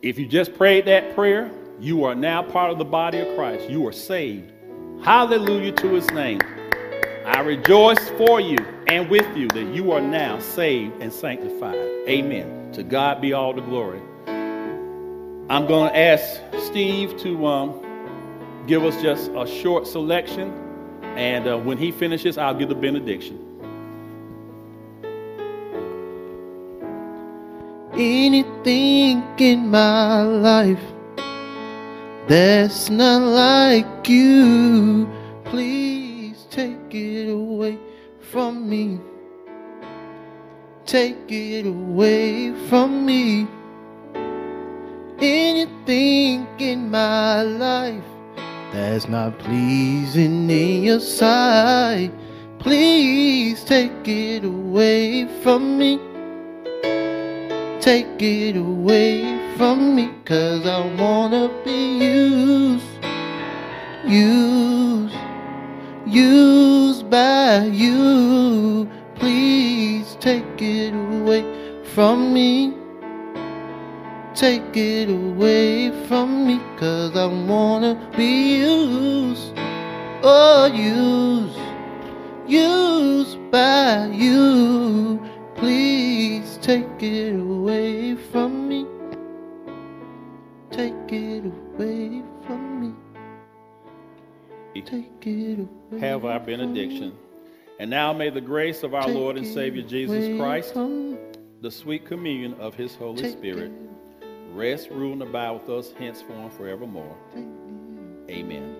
If 0.02 0.18
you 0.18 0.26
just 0.26 0.54
prayed 0.54 0.86
that 0.86 1.14
prayer, 1.14 1.50
you 1.80 2.04
are 2.04 2.14
now 2.14 2.42
part 2.42 2.70
of 2.70 2.78
the 2.78 2.84
body 2.84 3.18
of 3.18 3.36
Christ. 3.36 3.68
You 3.70 3.86
are 3.86 3.92
saved 3.92 4.52
Hallelujah 5.02 5.72
to 5.72 5.94
his 5.94 6.10
name. 6.10 6.40
I 7.24 7.40
rejoice 7.40 8.08
for 8.10 8.40
you 8.40 8.58
and 8.88 9.08
with 9.08 9.36
you 9.36 9.46
that 9.48 9.72
you 9.74 9.92
are 9.92 10.00
now 10.00 10.40
saved 10.40 11.00
and 11.00 11.12
sanctified. 11.12 11.76
Amen. 12.08 12.72
To 12.72 12.82
God 12.82 13.20
be 13.20 13.32
all 13.32 13.54
the 13.54 13.60
glory. 13.60 14.00
I'm 14.26 15.66
going 15.66 15.90
to 15.90 15.96
ask 15.96 16.40
Steve 16.58 17.16
to 17.18 17.46
um, 17.46 18.64
give 18.66 18.84
us 18.84 19.00
just 19.00 19.30
a 19.36 19.46
short 19.46 19.86
selection. 19.86 20.52
And 21.18 21.48
uh, 21.48 21.58
when 21.58 21.78
he 21.78 21.90
finishes, 21.90 22.38
I'll 22.38 22.54
give 22.54 22.68
the 22.68 22.76
benediction. 22.76 23.44
Anything 27.92 29.24
in 29.36 29.68
my 29.68 30.22
life 30.22 30.80
that's 32.28 32.88
not 32.88 33.22
like 33.22 34.08
you. 34.08 35.08
Please 35.44 36.46
take 36.50 36.94
it 36.94 37.28
away 37.28 37.80
from 38.20 38.70
me. 38.70 39.00
Take 40.86 41.32
it 41.32 41.66
away 41.66 42.54
from 42.68 43.04
me. 43.04 43.48
Anything 45.18 46.46
in 46.60 46.92
my 46.92 47.42
life 47.42 48.04
that's 48.72 49.08
not 49.08 49.38
pleasing 49.38 50.50
in 50.50 50.82
your 50.84 51.00
sight. 51.00 52.10
Please 52.58 53.64
take 53.64 54.06
it 54.06 54.44
away 54.44 55.26
from 55.42 55.78
me. 55.78 55.98
Take 57.80 58.20
it 58.20 58.56
away 58.56 59.38
from 59.56 59.94
me, 59.94 60.10
cause 60.24 60.66
I 60.66 60.80
wanna 60.96 61.48
be 61.64 61.98
used. 61.98 62.84
Used, 64.06 65.14
used 66.06 67.10
by 67.10 67.64
you. 67.64 68.88
Please 69.14 70.16
take 70.20 70.60
it 70.60 70.94
away 70.94 71.44
from 71.94 72.32
me. 72.32 72.77
Take 74.38 74.76
it 74.76 75.10
away 75.10 75.90
from 76.06 76.46
me, 76.46 76.60
cause 76.76 77.16
I 77.16 77.26
wanna 77.26 77.96
be 78.16 78.58
used. 78.58 79.52
Oh, 80.22 80.70
used, 80.72 81.58
used 82.46 83.36
by 83.50 84.06
you. 84.14 85.20
Please 85.56 86.56
take 86.62 87.02
it 87.02 87.34
away 87.34 88.14
from 88.14 88.68
me. 88.68 88.86
Take 90.70 91.10
it 91.10 91.44
away 91.44 92.22
from 92.46 92.80
me. 92.80 92.94
Take 94.82 95.26
it 95.26 95.58
away. 95.58 96.00
Have 96.00 96.24
our 96.24 96.38
benediction. 96.38 97.12
And 97.80 97.90
now 97.90 98.12
may 98.12 98.30
the 98.30 98.40
grace 98.40 98.84
of 98.84 98.94
our 98.94 99.06
Take 99.06 99.16
Lord 99.16 99.36
and 99.36 99.44
Savior 99.44 99.82
Jesus 99.82 100.38
Christ, 100.38 100.74
the 100.74 101.72
sweet 101.72 102.06
communion 102.06 102.54
of 102.60 102.76
his 102.76 102.94
Holy 102.94 103.22
Take 103.22 103.32
Spirit, 103.32 103.72
it, 103.72 103.97
rest, 104.52 104.90
rule, 104.90 105.12
and 105.12 105.22
abide 105.22 105.50
with 105.52 105.68
us 105.68 105.92
henceforth 105.98 106.52
forevermore. 106.56 107.16
Amen. 108.30 108.76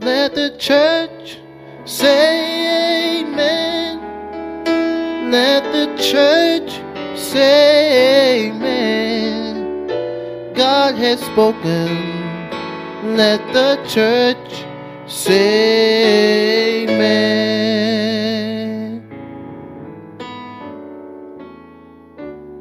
Let 0.00 0.34
the 0.34 0.56
church 0.58 1.38
say 1.84 3.20
amen. 3.20 4.00
Let 5.30 5.62
the 5.72 5.86
church 6.02 6.72
say 7.18 8.46
amen. 8.46 9.86
God 10.54 10.94
has 10.96 11.20
spoken. 11.20 11.96
Let 13.16 13.40
the 13.52 13.76
church 13.88 14.64
say 15.06 16.84
amen. 16.84 17.91